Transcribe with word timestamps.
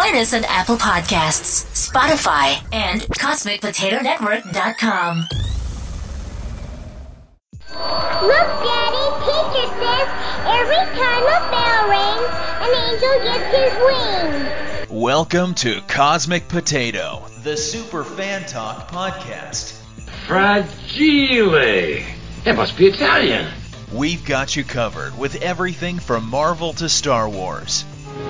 Find 0.00 0.16
us 0.16 0.32
on 0.32 0.44
Apple 0.44 0.78
Podcasts, 0.78 1.66
Spotify, 1.74 2.56
and 2.72 3.02
CosmicPotatoNetwork.com. 3.02 5.26
Look, 8.22 8.48
Daddy, 8.64 9.06
teacher 9.26 9.68
says 9.78 10.08
every 10.46 10.84
time 10.96 11.22
a 11.22 11.38
bell 11.50 11.88
rings, 11.90 12.32
an 12.62 12.72
angel 12.88 13.14
gets 13.26 13.48
his 13.54 13.74
wings. 13.84 14.88
Welcome 14.90 15.52
to 15.56 15.82
Cosmic 15.82 16.48
Potato, 16.48 17.22
the 17.42 17.58
Super 17.58 18.02
Fan 18.02 18.46
Talk 18.46 18.90
podcast. 18.90 19.74
Fragile. 20.26 22.02
That 22.44 22.56
must 22.56 22.78
be 22.78 22.86
Italian. 22.86 23.52
We've 23.92 24.24
got 24.24 24.56
you 24.56 24.64
covered 24.64 25.18
with 25.18 25.42
everything 25.42 25.98
from 25.98 26.30
Marvel 26.30 26.72
to 26.72 26.88
Star 26.88 27.28
Wars. 27.28 27.84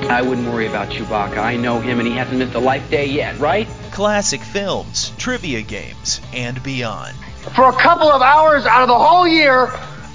I 0.09 0.23
wouldn't 0.23 0.49
worry 0.49 0.67
about 0.67 0.89
Chewbacca. 0.89 1.39
I 1.39 1.57
know 1.57 1.81
him 1.81 1.99
and 1.99 2.09
he 2.09 2.15
hasn't 2.15 2.39
missed 2.39 2.55
a 2.55 2.59
life 2.59 2.91
day 2.91 3.07
yet, 3.07 3.39
right? 3.39 3.69
Classic 3.93 4.41
films, 4.41 5.13
trivia 5.19 5.63
games, 5.63 6.21
and 6.33 6.63
beyond. 6.63 7.17
For 7.55 7.69
a 7.69 7.73
couple 7.73 8.09
of 8.11 8.21
hours 8.21 8.67
out 8.67 8.83
of 8.83 8.89
the 8.89 8.99
whole 8.99 9.27
year, 9.27 9.73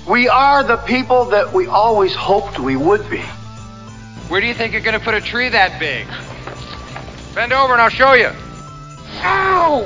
we 0.07 0.27
are 0.27 0.63
the 0.63 0.77
people 0.77 1.25
that 1.25 1.53
we 1.53 1.67
always 1.67 2.13
hoped 2.13 2.59
we 2.59 2.75
would 2.75 3.09
be. 3.09 3.21
Where 4.27 4.41
do 4.41 4.47
you 4.47 4.53
think 4.53 4.73
you're 4.73 4.81
going 4.81 4.99
to 4.99 5.03
put 5.03 5.13
a 5.13 5.21
tree 5.21 5.49
that 5.49 5.79
big? 5.79 6.07
Bend 7.33 7.53
over 7.53 7.73
and 7.73 7.81
I'll 7.81 7.89
show 7.89 8.13
you. 8.13 8.31
Ow! 9.21 9.85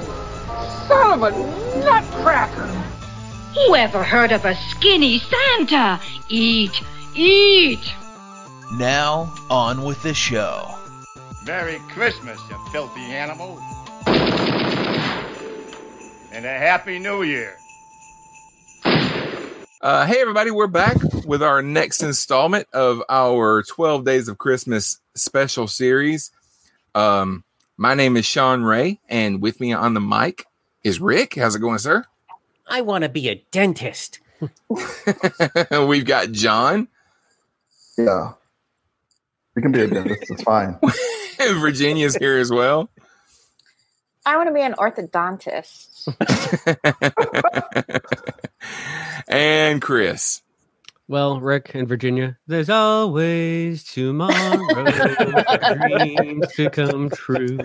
Son 0.88 1.14
of 1.14 1.24
a 1.24 1.80
nutcracker! 1.80 2.68
Who 3.56 3.76
ever 3.76 4.04
heard 4.04 4.32
of 4.32 4.46
a 4.46 4.56
skinny 4.56 5.20
Santa? 5.20 6.00
Eat, 6.30 6.82
eat! 7.16 7.94
Now, 8.74 9.34
on 9.50 9.84
with 9.84 10.02
the 10.04 10.14
show. 10.14 10.76
Merry 11.44 11.80
Christmas, 11.90 12.40
you 12.50 12.56
filthy 12.72 13.02
animal. 13.02 13.60
And 16.32 16.46
a 16.46 16.56
Happy 16.56 17.00
New 17.00 17.24
Year. 17.24 17.56
Uh, 19.82 20.06
hey, 20.06 20.22
everybody, 20.22 20.52
we're 20.52 20.68
back 20.68 20.98
with 21.26 21.42
our 21.42 21.64
next 21.64 22.04
installment 22.04 22.68
of 22.72 23.02
our 23.10 23.64
12 23.64 24.06
Days 24.06 24.28
of 24.28 24.38
Christmas 24.38 25.00
special 25.16 25.68
series. 25.68 26.30
Um, 26.94 27.44
my 27.76 27.96
name 27.96 28.18
is 28.18 28.26
Sean 28.28 28.62
Ray, 28.62 29.00
and 29.10 29.42
with 29.42 29.60
me 29.60 29.74
on 29.74 29.96
the 29.96 30.00
mic 30.00 30.46
is 30.84 31.00
Rick. 31.00 31.34
How's 31.36 31.56
it 31.56 31.60
going, 31.60 31.80
sir? 31.80 32.06
I 32.68 32.82
want 32.82 33.04
to 33.04 33.10
be 33.10 33.30
a 33.30 33.44
dentist. 33.50 34.20
We've 35.72 36.06
got 36.06 36.32
John. 36.32 36.88
Yeah. 37.98 38.34
We 39.56 39.62
can 39.62 39.72
be 39.72 39.82
a 39.82 39.88
dentist. 39.88 40.30
It's 40.30 40.44
fine. 40.44 40.78
Virginia's 41.40 42.16
here 42.16 42.38
as 42.38 42.52
well. 42.52 42.90
I 44.26 44.36
want 44.38 44.48
to 44.50 44.54
be 44.54 44.62
an 44.62 44.74
orthodontist. 44.74 46.08
and 49.28 49.82
Chris. 49.82 50.42
Well, 51.08 51.40
Rick 51.40 51.72
and 51.74 51.88
Virginia, 51.88 52.38
there's 52.46 52.70
always 52.70 53.84
tomorrow 53.84 54.58
dreams 55.88 56.54
to 56.54 56.70
come 56.70 57.10
true. 57.10 57.58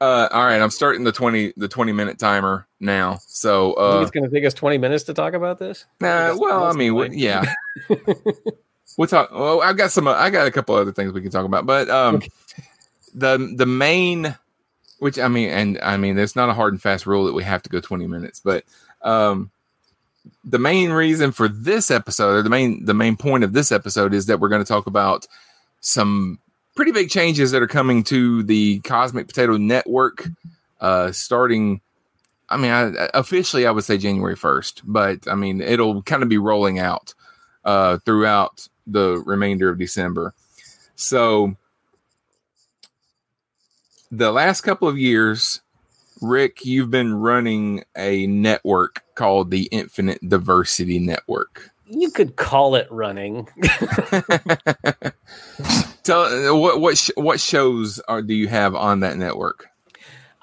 Uh, 0.00 0.28
all 0.32 0.44
right, 0.44 0.60
I'm 0.60 0.70
starting 0.70 1.04
the 1.04 1.12
twenty 1.12 1.52
the 1.56 1.68
twenty 1.68 1.92
minute 1.92 2.18
timer 2.18 2.66
now. 2.80 3.20
So 3.28 3.74
uh, 3.74 4.00
it's 4.02 4.10
going 4.10 4.28
to 4.28 4.30
take 4.30 4.44
us 4.44 4.52
twenty 4.52 4.78
minutes 4.78 5.04
to 5.04 5.14
talk 5.14 5.34
about 5.34 5.60
this. 5.60 5.86
Nah, 6.00 6.36
well, 6.36 6.64
I 6.64 6.72
mean, 6.72 6.96
we, 6.96 7.10
yeah, 7.10 7.54
we'll 8.96 9.08
talk. 9.08 9.30
Well, 9.32 9.62
I've 9.62 9.76
got 9.76 9.90
some. 9.90 10.08
I 10.08 10.30
got 10.30 10.46
a 10.46 10.50
couple 10.50 10.74
other 10.74 10.92
things 10.92 11.12
we 11.12 11.22
can 11.22 11.30
talk 11.30 11.44
about, 11.44 11.66
but 11.66 11.88
um, 11.90 12.22
the 13.14 13.54
the 13.56 13.66
main, 13.66 14.36
which 14.98 15.18
I 15.18 15.28
mean, 15.28 15.50
and 15.50 15.78
I 15.82 15.96
mean, 15.96 16.16
there's 16.16 16.36
not 16.36 16.48
a 16.48 16.54
hard 16.54 16.72
and 16.72 16.82
fast 16.82 17.06
rule 17.06 17.24
that 17.26 17.34
we 17.34 17.44
have 17.44 17.62
to 17.62 17.70
go 17.70 17.80
twenty 17.80 18.06
minutes, 18.06 18.40
but 18.40 18.64
um, 19.02 19.50
the 20.44 20.58
main 20.58 20.90
reason 20.90 21.32
for 21.32 21.48
this 21.48 21.90
episode, 21.90 22.36
or 22.36 22.42
the 22.42 22.50
main 22.50 22.84
the 22.84 22.94
main 22.94 23.16
point 23.16 23.44
of 23.44 23.52
this 23.52 23.72
episode, 23.72 24.14
is 24.14 24.26
that 24.26 24.40
we're 24.40 24.48
going 24.48 24.62
to 24.62 24.68
talk 24.68 24.86
about 24.86 25.26
some 25.80 26.38
pretty 26.74 26.92
big 26.92 27.10
changes 27.10 27.50
that 27.52 27.62
are 27.62 27.68
coming 27.68 28.02
to 28.04 28.42
the 28.42 28.80
Cosmic 28.80 29.28
Potato 29.28 29.56
Network, 29.56 30.28
uh, 30.80 31.12
starting. 31.12 31.80
I 32.48 32.56
mean, 32.56 32.70
I, 32.70 33.10
officially, 33.14 33.66
I 33.66 33.70
would 33.70 33.84
say 33.84 33.96
January 33.96 34.36
first, 34.36 34.82
but 34.84 35.26
I 35.28 35.34
mean, 35.34 35.60
it'll 35.60 36.02
kind 36.02 36.22
of 36.22 36.28
be 36.28 36.38
rolling 36.38 36.78
out 36.78 37.14
uh, 37.64 37.98
throughout 37.98 38.68
the 38.86 39.22
remainder 39.24 39.68
of 39.68 39.78
December. 39.78 40.34
So, 40.96 41.56
the 44.10 44.30
last 44.30 44.60
couple 44.62 44.88
of 44.88 44.98
years, 44.98 45.60
Rick, 46.20 46.64
you've 46.64 46.90
been 46.90 47.14
running 47.14 47.84
a 47.96 48.26
network 48.26 49.02
called 49.14 49.50
the 49.50 49.64
Infinite 49.64 50.26
Diversity 50.28 50.98
Network. 50.98 51.70
You 51.86 52.10
could 52.10 52.36
call 52.36 52.76
it 52.76 52.86
running. 52.90 53.48
Tell 56.02 56.58
what 56.58 56.80
what 56.80 56.96
sh- 56.96 57.10
what 57.16 57.40
shows 57.40 58.00
are 58.08 58.22
do 58.22 58.34
you 58.34 58.48
have 58.48 58.74
on 58.74 59.00
that 59.00 59.16
network? 59.16 59.66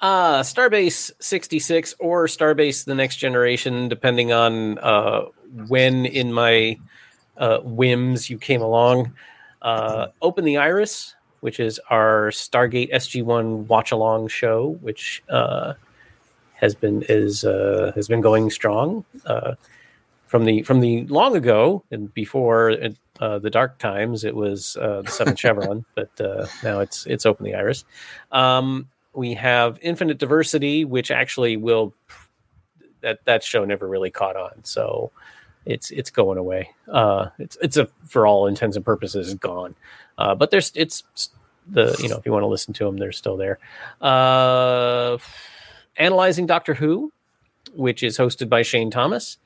Uh 0.00 0.40
Starbase 0.40 1.10
66 1.20 1.94
or 1.98 2.26
Starbase 2.26 2.84
the 2.84 2.94
Next 2.94 3.16
Generation, 3.16 3.88
depending 3.88 4.32
on 4.32 4.78
uh, 4.78 5.22
when 5.68 6.06
in 6.06 6.32
my 6.32 6.78
uh, 7.42 7.58
whims 7.60 8.30
you 8.30 8.38
came 8.38 8.62
along. 8.62 9.12
Uh, 9.60 10.06
Open 10.22 10.44
the 10.44 10.56
Iris, 10.56 11.16
which 11.40 11.58
is 11.58 11.80
our 11.90 12.28
Stargate 12.30 12.92
SG1 12.92 13.66
watch 13.66 13.90
along 13.90 14.28
show, 14.28 14.78
which 14.80 15.22
uh, 15.28 15.74
has 16.54 16.74
been 16.76 17.04
is 17.08 17.44
uh, 17.44 17.90
has 17.96 18.06
been 18.06 18.20
going 18.20 18.48
strong 18.48 19.04
uh, 19.26 19.54
from 20.28 20.44
the 20.44 20.62
from 20.62 20.80
the 20.80 21.04
long 21.06 21.36
ago 21.36 21.82
and 21.90 22.14
before 22.14 22.76
uh, 23.20 23.38
the 23.40 23.50
dark 23.50 23.78
times. 23.78 24.22
It 24.22 24.36
was 24.36 24.76
uh, 24.76 25.02
the 25.02 25.10
Seventh 25.10 25.38
Chevron, 25.44 25.84
but 25.96 26.20
uh, 26.20 26.46
now 26.62 26.78
it's 26.78 27.06
it's 27.06 27.26
Open 27.26 27.44
the 27.44 27.56
Iris. 27.56 27.84
Um, 28.30 28.88
we 29.14 29.34
have 29.34 29.80
Infinite 29.82 30.18
Diversity, 30.18 30.84
which 30.84 31.10
actually 31.10 31.56
will 31.56 31.92
that 33.00 33.24
that 33.24 33.42
show 33.42 33.64
never 33.64 33.88
really 33.88 34.10
caught 34.10 34.36
on, 34.36 34.62
so 34.62 35.10
it's 35.64 35.90
it's 35.90 36.10
going 36.10 36.38
away. 36.38 36.70
Uh, 36.90 37.28
it's 37.38 37.56
it's 37.62 37.76
a 37.76 37.88
for 38.04 38.26
all 38.26 38.46
intents 38.46 38.76
and 38.76 38.84
purposes 38.84 39.34
gone. 39.34 39.74
Uh, 40.18 40.34
but 40.34 40.50
there's 40.50 40.72
it's 40.74 41.04
the 41.68 41.96
you 42.00 42.08
know 42.08 42.16
if 42.16 42.26
you 42.26 42.32
want 42.32 42.42
to 42.42 42.48
listen 42.48 42.74
to 42.74 42.84
them, 42.84 42.96
they're 42.96 43.12
still 43.12 43.36
there. 43.36 43.58
Uh, 44.00 45.18
analyzing 45.96 46.46
Doctor 46.46 46.74
Who, 46.74 47.12
which 47.74 48.02
is 48.02 48.18
hosted 48.18 48.48
by 48.48 48.62
Shane 48.62 48.90
Thomas. 48.90 49.38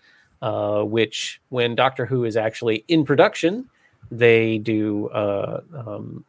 Uh, 0.42 0.82
which 0.82 1.40
when 1.48 1.74
Doctor 1.74 2.04
Who 2.04 2.24
is 2.24 2.36
actually 2.36 2.84
in 2.88 3.06
production, 3.06 3.70
they 4.10 4.58
do 4.58 5.08
uh, 5.08 5.62
um, 5.74 6.24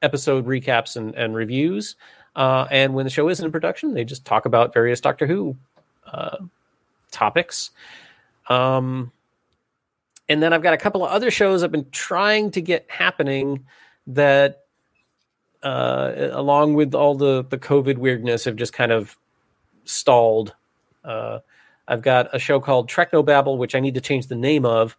episode 0.00 0.46
recaps 0.46 0.96
and, 0.96 1.14
and 1.16 1.34
reviews. 1.34 1.96
Uh, 2.36 2.68
and 2.70 2.94
when 2.94 3.04
the 3.04 3.10
show 3.10 3.28
isn't 3.28 3.44
in 3.44 3.50
production, 3.50 3.94
they 3.94 4.04
just 4.04 4.24
talk 4.24 4.46
about 4.46 4.72
various 4.72 5.00
Doctor 5.00 5.26
Who 5.26 5.56
uh, 6.06 6.36
topics. 7.10 7.72
Um, 8.48 9.12
and 10.28 10.42
then 10.42 10.52
I've 10.52 10.62
got 10.62 10.74
a 10.74 10.78
couple 10.78 11.04
of 11.04 11.10
other 11.10 11.30
shows 11.30 11.62
I've 11.62 11.72
been 11.72 11.90
trying 11.90 12.50
to 12.52 12.60
get 12.60 12.86
happening 12.88 13.66
that, 14.08 14.64
uh, 15.62 16.12
along 16.32 16.74
with 16.74 16.94
all 16.94 17.14
the 17.14 17.44
the 17.48 17.58
COVID 17.58 17.98
weirdness, 17.98 18.44
have 18.44 18.56
just 18.56 18.72
kind 18.72 18.92
of 18.92 19.16
stalled. 19.84 20.54
Uh, 21.04 21.38
I've 21.86 22.02
got 22.02 22.34
a 22.34 22.38
show 22.38 22.60
called 22.60 22.90
Technobabble, 22.90 23.56
which 23.56 23.74
I 23.74 23.80
need 23.80 23.94
to 23.94 24.00
change 24.00 24.26
the 24.26 24.34
name 24.34 24.66
of, 24.66 24.96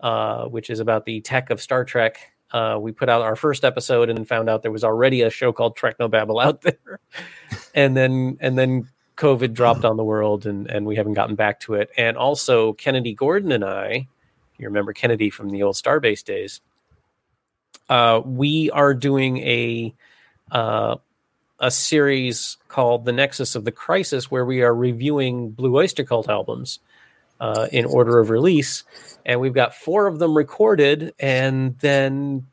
uh, 0.00 0.46
which 0.46 0.70
is 0.70 0.80
about 0.80 1.04
the 1.04 1.20
tech 1.20 1.50
of 1.50 1.60
Star 1.60 1.84
Trek. 1.84 2.32
Uh, 2.50 2.78
we 2.80 2.90
put 2.90 3.08
out 3.08 3.22
our 3.22 3.36
first 3.36 3.64
episode 3.64 4.08
and 4.08 4.18
then 4.18 4.24
found 4.24 4.48
out 4.48 4.62
there 4.62 4.72
was 4.72 4.82
already 4.82 5.22
a 5.22 5.30
show 5.30 5.52
called 5.52 5.76
Technobabble 5.76 6.42
out 6.42 6.62
there, 6.62 6.98
and 7.74 7.96
then 7.96 8.38
and 8.40 8.58
then 8.58 8.88
COVID 9.20 9.52
dropped 9.52 9.84
on 9.84 9.96
the 9.98 10.04
world, 10.04 10.46
and 10.46 10.68
and 10.68 10.86
we 10.86 10.96
haven't 10.96 11.14
gotten 11.14 11.36
back 11.36 11.60
to 11.60 11.74
it. 11.74 11.90
And 11.96 12.16
also 12.16 12.72
Kennedy 12.72 13.14
Gordon 13.14 13.52
and 13.52 13.64
I, 13.64 14.08
you 14.58 14.66
remember 14.66 14.92
Kennedy 14.94 15.28
from 15.28 15.50
the 15.50 15.62
old 15.62 15.76
Starbase 15.76 16.24
days. 16.24 16.60
Uh, 17.88 18.22
we 18.24 18.70
are 18.70 18.94
doing 18.94 19.38
a 19.38 19.94
uh, 20.50 20.96
a 21.58 21.70
series 21.70 22.56
called 22.68 23.04
The 23.04 23.12
Nexus 23.12 23.54
of 23.54 23.64
the 23.64 23.72
Crisis, 23.72 24.30
where 24.30 24.46
we 24.46 24.62
are 24.62 24.74
reviewing 24.74 25.50
Blue 25.50 25.76
Oyster 25.76 26.04
Cult 26.04 26.28
albums 26.28 26.78
uh, 27.40 27.68
in 27.70 27.84
order 27.84 28.20
of 28.20 28.30
release. 28.30 28.84
And 29.26 29.38
we've 29.38 29.52
got 29.52 29.74
four 29.74 30.06
of 30.06 30.18
them 30.18 30.34
recorded, 30.34 31.12
and 31.18 31.78
then 31.80 32.46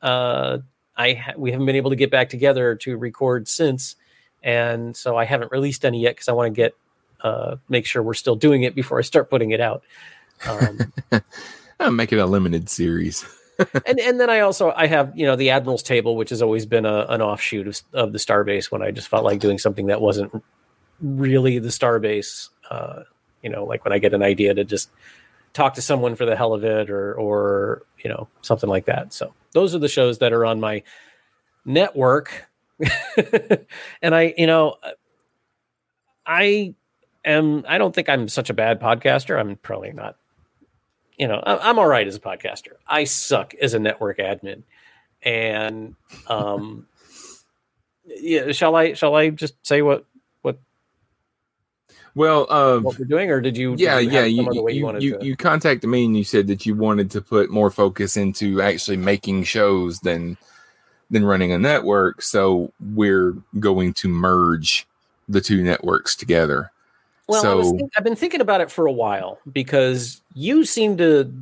uh, 0.00 0.58
I 0.96 1.12
ha- 1.12 1.34
we 1.36 1.50
haven't 1.50 1.66
been 1.66 1.76
able 1.76 1.90
to 1.90 1.96
get 1.96 2.10
back 2.10 2.30
together 2.30 2.74
to 2.76 2.96
record 2.96 3.46
since. 3.46 3.96
And 4.44 4.94
so 4.94 5.16
I 5.16 5.24
haven't 5.24 5.50
released 5.50 5.84
any 5.84 6.02
yet 6.02 6.14
because 6.14 6.28
I 6.28 6.32
want 6.32 6.54
to 6.54 6.56
get 6.56 6.76
uh, 7.22 7.56
make 7.70 7.86
sure 7.86 8.02
we're 8.02 8.14
still 8.14 8.36
doing 8.36 8.62
it 8.62 8.74
before 8.74 8.98
I 8.98 9.02
start 9.02 9.30
putting 9.30 9.50
it 9.50 9.60
out. 9.60 9.82
Um, 10.46 10.92
I'll 11.80 11.90
make 11.90 12.12
it 12.12 12.18
a 12.18 12.26
limited 12.26 12.68
series. 12.68 13.24
and 13.86 13.98
and 13.98 14.20
then 14.20 14.28
I 14.28 14.40
also 14.40 14.72
I 14.76 14.86
have 14.86 15.16
you 15.16 15.26
know 15.26 15.34
the 15.34 15.50
Admiral's 15.50 15.82
Table, 15.82 16.16
which 16.16 16.30
has 16.30 16.42
always 16.42 16.66
been 16.66 16.84
a, 16.84 17.06
an 17.08 17.22
offshoot 17.22 17.66
of, 17.66 17.80
of 17.92 18.12
the 18.12 18.18
Starbase 18.18 18.70
when 18.70 18.82
I 18.82 18.90
just 18.90 19.08
felt 19.08 19.24
like 19.24 19.40
doing 19.40 19.58
something 19.58 19.86
that 19.86 20.00
wasn't 20.00 20.44
really 21.00 21.58
the 21.58 21.68
Starbase. 21.68 22.50
Uh, 22.70 23.04
you 23.42 23.50
know, 23.50 23.64
like 23.64 23.84
when 23.84 23.92
I 23.92 23.98
get 23.98 24.12
an 24.12 24.22
idea 24.22 24.54
to 24.54 24.64
just 24.64 24.90
talk 25.52 25.74
to 25.74 25.82
someone 25.82 26.16
for 26.16 26.26
the 26.26 26.36
hell 26.36 26.52
of 26.52 26.64
it, 26.64 26.90
or 26.90 27.14
or 27.14 27.82
you 28.02 28.10
know 28.10 28.28
something 28.42 28.68
like 28.68 28.86
that. 28.86 29.14
So 29.14 29.32
those 29.52 29.74
are 29.74 29.78
the 29.78 29.88
shows 29.88 30.18
that 30.18 30.32
are 30.32 30.44
on 30.44 30.60
my 30.60 30.82
network, 31.64 32.46
and 34.02 34.14
I 34.14 34.34
you 34.36 34.46
know 34.46 34.76
I 36.26 36.74
am 37.24 37.64
I 37.68 37.78
don't 37.78 37.94
think 37.94 38.08
I'm 38.08 38.28
such 38.28 38.50
a 38.50 38.54
bad 38.54 38.80
podcaster. 38.80 39.38
I'm 39.38 39.56
probably 39.56 39.92
not 39.92 40.16
you 41.16 41.28
know, 41.28 41.36
I- 41.46 41.68
I'm 41.68 41.78
all 41.78 41.86
right 41.86 42.06
as 42.06 42.16
a 42.16 42.20
podcaster. 42.20 42.72
I 42.88 43.04
suck 43.04 43.54
as 43.54 43.72
a 43.74 43.78
network 43.78 44.18
admin. 44.18 44.62
And 45.22 45.94
um 46.26 46.86
yeah, 48.04 48.52
shall 48.52 48.74
I 48.74 48.94
shall 48.94 49.14
I 49.14 49.30
just 49.30 49.54
say 49.66 49.80
what 49.82 50.04
what 50.42 50.58
Well, 52.14 52.46
uh, 52.50 52.80
what 52.80 52.98
we're 52.98 53.04
doing, 53.06 53.30
or 53.30 53.40
did 53.40 53.56
you? 53.56 53.76
yeah, 53.78 53.98
did 54.00 54.06
you 54.12 54.18
yeah. 54.18 54.24
You 54.24 54.42
you, 54.52 54.92
you, 55.00 55.18
to- 55.18 55.24
you 55.24 55.36
contacted 55.36 55.88
me 55.88 56.04
and 56.04 56.16
you 56.16 56.24
said 56.24 56.46
that 56.48 56.66
you 56.66 56.74
wanted 56.74 57.10
to 57.12 57.20
put 57.22 57.50
more 57.50 57.70
focus 57.70 58.16
into 58.16 58.60
actually 58.60 58.96
making 58.98 59.44
shows 59.44 60.00
than 60.00 60.36
than 61.10 61.24
running 61.24 61.52
a 61.52 61.58
network. 61.58 62.22
So 62.22 62.72
we're 62.94 63.36
going 63.60 63.92
to 63.94 64.08
merge 64.08 64.86
the 65.28 65.40
two 65.40 65.62
networks 65.62 66.14
together. 66.16 66.70
Well, 67.26 67.40
I 67.40 67.42
so 67.42 67.56
was 67.56 67.70
think- 67.70 67.92
I've 67.96 68.04
been 68.04 68.16
thinking 68.16 68.42
about 68.42 68.60
it 68.60 68.70
for 68.70 68.86
a 68.86 68.92
while 68.92 69.38
because 69.50 70.20
you 70.34 70.64
seem 70.64 70.98
to 70.98 71.32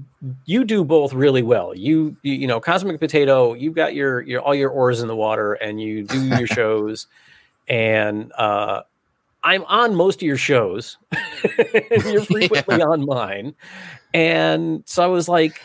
you 0.44 0.64
do 0.64 0.84
both 0.84 1.12
really 1.12 1.42
well. 1.42 1.74
You 1.74 2.16
you, 2.22 2.34
you 2.34 2.46
know, 2.46 2.60
Cosmic 2.60 3.00
Potato, 3.00 3.54
you've 3.54 3.74
got 3.74 3.92
your 3.94 4.20
your 4.20 4.40
all 4.42 4.54
your 4.54 4.70
oars 4.70 5.00
in 5.00 5.08
the 5.08 5.16
water, 5.16 5.54
and 5.54 5.80
you 5.80 6.04
do 6.04 6.20
your 6.38 6.46
shows, 6.58 7.08
and 7.66 8.30
uh, 8.38 8.82
I'm 9.42 9.64
on 9.64 9.96
most 9.96 10.16
of 10.16 10.22
your 10.22 10.36
shows, 10.36 10.98
you're 12.04 12.24
frequently 12.26 12.80
on 12.80 13.04
mine, 13.04 13.54
and 14.14 14.84
so 14.86 15.02
I 15.02 15.06
was 15.06 15.28
like. 15.28 15.60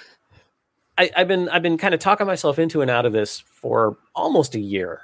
I, 0.98 1.12
I've 1.16 1.28
been 1.28 1.48
I've 1.50 1.62
been 1.62 1.78
kind 1.78 1.94
of 1.94 2.00
talking 2.00 2.28
myself 2.28 2.60
into 2.60 2.82
and 2.82 2.90
out 2.90 3.06
of 3.06 3.14
this 3.14 3.40
for 3.40 3.98
almost 4.16 4.56
a 4.56 4.60
year, 4.60 5.02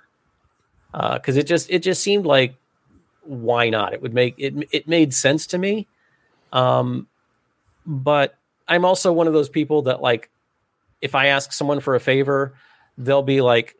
because 0.91 1.37
it 1.37 1.47
just 1.47 1.69
it 1.69 1.79
just 1.79 2.01
seemed 2.01 2.25
like 2.25 2.55
why 3.25 3.69
not? 3.69 3.93
It 3.93 4.01
would 4.01 4.13
make 4.13 4.35
it 4.37 4.53
it 4.71 4.87
made 4.87 5.13
sense 5.13 5.47
to 5.47 5.57
me. 5.57 5.87
Um, 6.51 7.07
but 7.85 8.37
I'm 8.67 8.85
also 8.85 9.11
one 9.11 9.27
of 9.27 9.33
those 9.33 9.49
people 9.49 9.83
that 9.83 10.01
like 10.01 10.29
if 11.01 11.15
I 11.15 11.27
ask 11.27 11.51
someone 11.51 11.79
for 11.79 11.95
a 11.95 11.99
favor, 11.99 12.53
they'll 12.97 13.23
be 13.23 13.41
like 13.41 13.75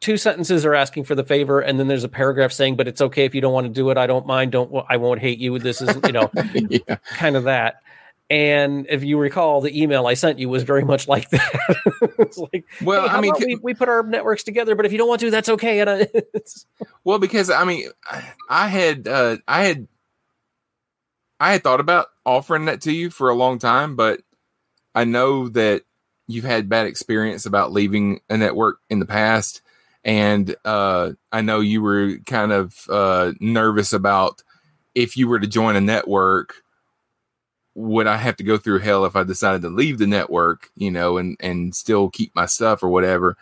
two 0.00 0.16
sentences 0.16 0.64
are 0.64 0.74
asking 0.74 1.04
for 1.04 1.14
the 1.14 1.24
favor 1.24 1.60
and 1.60 1.78
then 1.78 1.88
there's 1.88 2.04
a 2.04 2.08
paragraph 2.08 2.52
saying 2.52 2.76
but 2.76 2.86
it's 2.86 3.00
okay 3.00 3.24
if 3.24 3.34
you 3.34 3.40
don't 3.40 3.52
want 3.52 3.66
to 3.66 3.72
do 3.72 3.90
it. 3.90 3.98
I 3.98 4.06
don't 4.06 4.26
mind. 4.26 4.52
Don't 4.52 4.72
i 4.88 4.96
won't 4.96 5.20
hate 5.20 5.38
you. 5.38 5.58
This 5.58 5.82
is 5.82 5.94
you 6.06 6.12
know 6.12 6.28
kind 7.16 7.36
of 7.36 7.44
that 7.44 7.82
and 8.30 8.86
if 8.90 9.04
you 9.04 9.18
recall 9.18 9.60
the 9.60 9.82
email 9.82 10.06
i 10.06 10.14
sent 10.14 10.38
you 10.38 10.48
was 10.48 10.62
very 10.62 10.84
much 10.84 11.08
like 11.08 11.30
that 11.30 11.76
it's 12.18 12.38
like 12.38 12.66
Well, 12.82 13.08
hey, 13.08 13.16
I 13.16 13.20
mean, 13.20 13.32
we, 13.38 13.56
we 13.56 13.74
put 13.74 13.88
our 13.88 14.02
networks 14.02 14.44
together 14.44 14.74
but 14.74 14.84
if 14.86 14.92
you 14.92 14.98
don't 14.98 15.08
want 15.08 15.20
to 15.20 15.30
that's 15.30 15.48
okay 15.48 15.80
and 15.80 15.88
I, 15.88 16.06
it's, 16.34 16.66
Well, 17.04 17.18
because 17.18 17.50
I 17.50 17.64
mean, 17.64 17.88
I 18.50 18.68
had 18.68 19.08
uh, 19.08 19.38
I 19.46 19.64
had 19.64 19.88
I 21.40 21.52
had 21.52 21.62
thought 21.62 21.80
about 21.80 22.08
offering 22.26 22.66
that 22.66 22.82
to 22.82 22.92
you 22.92 23.10
for 23.10 23.30
a 23.30 23.34
long 23.34 23.58
time, 23.58 23.96
but 23.96 24.20
I 24.94 25.04
know 25.04 25.48
that 25.50 25.82
you've 26.26 26.44
had 26.44 26.68
bad 26.68 26.86
experience 26.86 27.46
about 27.46 27.72
leaving 27.72 28.20
a 28.28 28.36
network 28.36 28.78
in 28.90 28.98
the 28.98 29.06
past, 29.06 29.62
and 30.04 30.54
uh, 30.64 31.12
I 31.30 31.42
know 31.42 31.60
you 31.60 31.82
were 31.82 32.18
kind 32.26 32.52
of 32.52 32.76
uh, 32.88 33.32
nervous 33.40 33.92
about 33.92 34.42
if 34.94 35.16
you 35.16 35.28
were 35.28 35.38
to 35.38 35.46
join 35.46 35.76
a 35.76 35.80
network. 35.80 36.56
Would 37.78 38.06
I 38.08 38.16
have 38.16 38.36
to 38.36 38.44
go 38.44 38.58
through 38.58 38.80
hell 38.80 39.04
if 39.04 39.14
I 39.14 39.22
decided 39.22 39.62
to 39.62 39.68
leave 39.68 39.98
the 39.98 40.06
network, 40.06 40.70
you 40.74 40.90
know, 40.90 41.16
and 41.16 41.36
and 41.40 41.74
still 41.74 42.10
keep 42.10 42.34
my 42.34 42.46
stuff 42.46 42.82
or 42.82 42.88
whatever? 42.88 43.36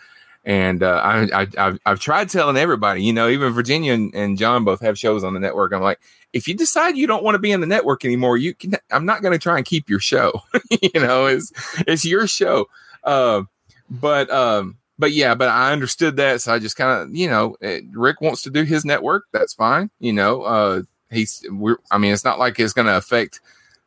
And 0.45 0.85
uh, 0.85 1.01
I, 1.03 1.23
I, 1.43 1.47
I've, 1.59 1.79
I've 1.85 1.99
tried 1.99 2.29
telling 2.31 2.57
everybody, 2.57 3.03
you 3.03 3.13
know, 3.13 3.29
even 3.29 3.53
Virginia 3.53 3.95
and, 3.95 4.15
and 4.15 4.39
John 4.39 4.63
both 4.63 4.81
have 4.81 4.97
shows 4.97 5.25
on 5.25 5.35
the 5.35 5.41
network. 5.41 5.73
I'm 5.73 5.83
like, 5.83 5.99
if 6.33 6.47
you 6.47 6.55
decide 6.55 6.97
you 6.97 7.09
don't 7.09 7.25
want 7.25 7.35
to 7.35 7.41
be 7.41 7.51
in 7.51 7.61
the 7.61 7.67
network 7.67 8.05
anymore, 8.05 8.37
you 8.37 8.55
can. 8.55 8.75
I'm 8.93 9.07
not 9.07 9.23
going 9.23 9.33
to 9.33 9.41
try 9.41 9.57
and 9.57 9.67
keep 9.67 9.89
your 9.89 9.99
show. 9.99 10.43
you 10.71 11.01
know, 11.01 11.27
it's 11.27 11.53
it's 11.87 12.05
your 12.05 12.27
show. 12.27 12.67
Uh, 13.03 13.43
but 13.91 14.31
um, 14.31 14.77
but 14.99 15.13
yeah, 15.13 15.35
but 15.35 15.49
I 15.49 15.73
understood 15.73 16.17
that, 16.17 16.41
so 16.41 16.55
I 16.55 16.59
just 16.59 16.77
kind 16.77 17.03
of, 17.03 17.15
you 17.15 17.29
know, 17.29 17.57
eh, 17.61 17.81
Rick 17.93 18.21
wants 18.21 18.43
to 18.43 18.51
do 18.51 18.63
his 18.63 18.85
network. 18.85 19.25
That's 19.33 19.55
fine. 19.55 19.91
You 19.99 20.13
know, 20.13 20.43
uh, 20.43 20.83
he's. 21.11 21.45
We're. 21.51 21.79
I 21.91 21.99
mean, 21.99 22.13
it's 22.13 22.25
not 22.25 22.39
like 22.39 22.59
it's 22.61 22.73
going 22.73 22.87
to 22.87 22.97
affect 22.97 23.41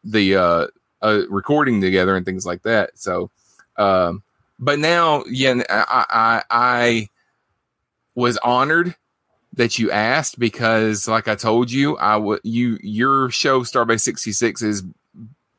the 0.03 0.35
uh, 0.35 0.67
uh 1.01 1.21
recording 1.29 1.81
together 1.81 2.15
and 2.15 2.25
things 2.25 2.45
like 2.45 2.63
that. 2.63 2.97
So, 2.97 3.29
um, 3.77 4.23
but 4.59 4.79
now, 4.79 5.23
yeah, 5.29 5.61
I, 5.69 6.05
I, 6.09 6.43
I 6.49 7.09
was 8.15 8.37
honored 8.37 8.95
that 9.53 9.79
you 9.79 9.91
asked 9.91 10.39
because, 10.39 11.07
like 11.07 11.27
I 11.27 11.35
told 11.35 11.71
you, 11.71 11.97
I 11.97 12.17
would 12.17 12.41
you 12.43 12.77
your 12.81 13.29
show 13.29 13.61
Starbase 13.61 14.01
sixty 14.01 14.31
six 14.31 14.61
is 14.61 14.83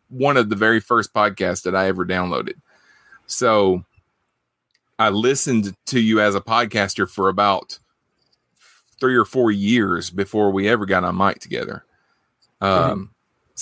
one 0.09 0.37
of 0.37 0.49
the 0.49 0.57
very 0.57 0.81
first 0.81 1.15
podcasts 1.15 1.63
that 1.63 1.75
I 1.75 1.87
ever 1.87 2.05
downloaded. 2.05 2.55
So 3.27 3.85
I 4.99 5.09
listened 5.09 5.75
to 5.87 6.01
you 6.01 6.21
as 6.21 6.35
a 6.35 6.41
podcaster 6.41 7.09
for 7.09 7.29
about 7.29 7.79
three 8.99 9.17
or 9.17 9.25
four 9.25 9.51
years 9.51 10.11
before 10.11 10.51
we 10.51 10.69
ever 10.69 10.85
got 10.85 11.05
on 11.05 11.17
mic 11.17 11.39
together. 11.39 11.85
Um, 12.61 13.11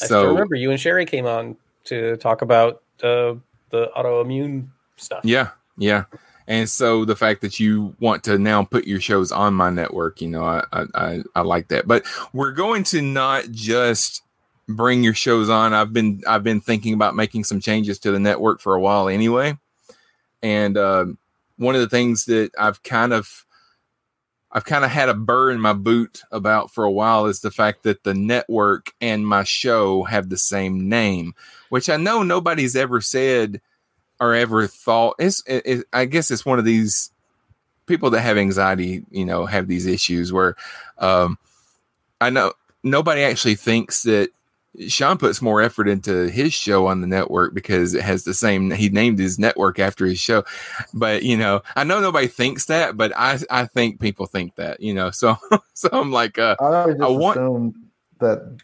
I 0.03 0.07
still 0.07 0.27
remember 0.27 0.55
you 0.55 0.71
and 0.71 0.81
Sherry 0.81 1.07
came 1.07 1.27
on 1.27 1.57
to 1.85 2.17
talk 2.19 2.43
about 2.43 2.83
uh, 3.03 3.35
the 3.71 3.91
autoimmune 3.97 4.69
stuff. 4.97 5.21
Yeah, 5.25 5.51
yeah. 5.77 6.05
And 6.47 6.69
so 6.69 7.05
the 7.05 7.17
fact 7.17 7.43
that 7.43 7.61
you 7.61 7.95
want 8.01 8.25
to 8.25 8.39
now 8.39 8.65
put 8.65 8.87
your 8.87 9.01
shows 9.01 9.31
on 9.31 9.53
my 9.53 9.69
network, 9.71 10.21
you 10.21 10.29
know, 10.29 10.45
I 10.45 10.65
I, 10.73 10.85
I, 10.95 11.23
I 11.35 11.41
like 11.43 11.69
that. 11.69 11.87
But 11.87 12.05
we're 12.33 12.53
going 12.53 12.85
to 12.85 13.03
not 13.03 13.51
just 13.51 14.23
bring 14.69 15.03
your 15.03 15.15
shows 15.15 15.49
on. 15.51 15.75
I've 15.75 15.93
been 15.93 16.23
I've 16.27 16.45
been 16.45 16.61
thinking 16.61 16.95
about 16.95 17.17
making 17.17 17.45
some 17.45 17.61
changes 17.61 17.99
to 18.01 18.11
the 18.13 18.19
network 18.19 18.61
for 18.61 18.75
a 18.75 18.81
while 18.81 19.09
anyway. 19.09 19.59
And 20.43 20.77
uh, 20.77 21.07
one 21.57 21.75
of 21.75 21.81
the 21.81 21.89
things 21.89 22.27
that 22.27 22.51
I've 22.59 22.83
kind 22.83 23.13
of 23.13 23.45
I've 24.51 24.65
kind 24.65 24.85
of 24.85 24.91
had 24.91 25.09
a 25.09 25.15
burr 25.15 25.51
in 25.51 25.61
my 25.61 25.75
boot 25.75 26.23
about 26.33 26.71
for 26.73 26.85
a 26.85 26.91
while 26.91 27.27
is 27.27 27.41
the 27.41 27.51
fact 27.51 27.83
that 27.83 28.05
the 28.05 28.15
network 28.15 28.93
and 29.01 29.27
my 29.27 29.45
show 29.45 30.05
have 30.05 30.29
the 30.29 30.39
same 30.39 30.89
name, 30.89 31.35
which 31.69 31.91
I 31.91 31.97
know 31.97 32.23
nobody's 32.23 32.75
ever 32.75 33.01
said 33.01 33.61
or 34.19 34.35
ever 34.35 34.67
thought. 34.67 35.17
It's, 35.19 35.43
it, 35.47 35.63
it, 35.67 35.87
I 35.93 36.07
guess 36.07 36.31
it's 36.31 36.47
one 36.47 36.59
of 36.59 36.65
these 36.65 37.11
people 37.87 38.11
that 38.11 38.23
have 38.23 38.39
anxiety, 38.39 39.05
you 39.11 39.25
know, 39.25 39.45
have 39.47 39.69
these 39.69 39.87
issues 39.87 40.33
where 40.33 40.57
um, 40.99 41.39
I 42.21 42.31
know 42.31 42.53
nobody 42.83 43.23
actually 43.23 43.57
thinks 43.57 44.03
that 44.05 44.31
Sean 44.87 45.19
puts 45.19 45.43
more 45.43 45.61
effort 45.61 45.89
into 45.89 46.29
his 46.29 46.55
show 46.55 46.87
on 46.87 47.01
the 47.01 47.07
network 47.07 47.55
because 47.55 47.95
it 47.95 48.03
has 48.03 48.25
the 48.25 48.35
same. 48.35 48.71
He 48.71 48.89
named 48.89 49.19
his 49.19 49.39
network 49.39 49.79
after 49.79 50.07
his 50.07 50.21
show, 50.21 50.45
but 50.95 51.23
you 51.23 51.37
know, 51.37 51.63
I 51.75 51.85
know 51.85 52.01
nobody 52.01 52.29
thinks 52.29 52.67
that, 52.67 52.97
but 52.97 53.13
I 53.17 53.39
I 53.51 53.67
think 53.67 54.01
people 54.01 54.27
think 54.27 54.55
that, 54.57 54.81
you 54.81 54.95
know. 54.95 55.11
So 55.11 55.37
so 55.75 55.89
I'm 55.93 56.13
like, 56.13 56.39
uh, 56.39 56.57
I 56.61 56.91
just 56.91 57.03
I 57.03 57.09
want- 57.09 57.77
that 58.21 58.59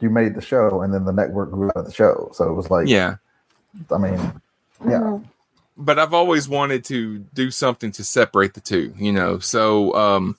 you 0.00 0.10
made 0.10 0.34
the 0.34 0.42
show 0.42 0.82
and 0.82 0.92
then 0.92 1.04
the 1.04 1.12
network 1.12 1.50
grew 1.50 1.68
out 1.68 1.76
of 1.76 1.86
the 1.86 1.92
show. 1.92 2.30
So 2.32 2.48
it 2.48 2.52
was 2.52 2.70
like, 2.70 2.86
yeah. 2.86 3.16
I 3.90 3.98
mean, 3.98 4.40
yeah. 4.86 5.18
but 5.76 5.98
I've 5.98 6.14
always 6.14 6.48
wanted 6.48 6.84
to 6.86 7.18
do 7.18 7.50
something 7.50 7.92
to 7.92 8.04
separate 8.04 8.54
the 8.54 8.60
two, 8.60 8.92
you 8.96 9.12
know. 9.12 9.38
So 9.38 9.94
um 9.94 10.36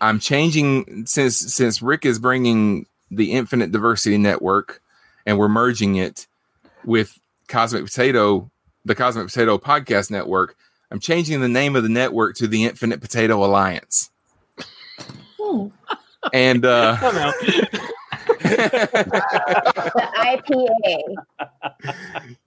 I'm 0.00 0.18
changing 0.18 1.06
since 1.06 1.36
since 1.36 1.82
Rick 1.82 2.04
is 2.04 2.18
bringing 2.18 2.86
the 3.16 3.32
Infinite 3.32 3.72
Diversity 3.72 4.18
Network 4.18 4.80
and 5.26 5.38
we're 5.38 5.48
merging 5.48 5.96
it 5.96 6.26
with 6.84 7.18
Cosmic 7.48 7.84
Potato, 7.84 8.50
the 8.84 8.94
Cosmic 8.94 9.26
Potato 9.26 9.58
Podcast 9.58 10.10
Network. 10.10 10.56
I'm 10.90 11.00
changing 11.00 11.40
the 11.40 11.48
name 11.48 11.76
of 11.76 11.82
the 11.82 11.88
network 11.88 12.36
to 12.36 12.46
the 12.46 12.64
Infinite 12.64 13.00
Potato 13.00 13.44
Alliance. 13.44 14.10
And 16.32 16.64
uh 16.64 16.96
the 18.44 20.08
IPA. 20.16 20.98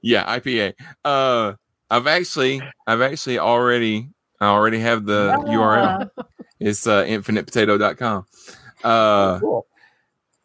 yeah, 0.01 0.38
IPA. 0.38 0.74
Uh, 1.03 1.53
I've 1.89 2.07
actually, 2.07 2.62
I've 2.86 3.01
actually 3.01 3.39
already, 3.39 4.09
I 4.39 4.47
already 4.47 4.79
have 4.79 5.05
the 5.05 5.31
URL. 5.47 6.09
It's 6.59 6.88
uh, 6.88 7.03
infinitepotato.com. 7.03 8.25
Uh, 8.83 9.39
cool. 9.39 9.66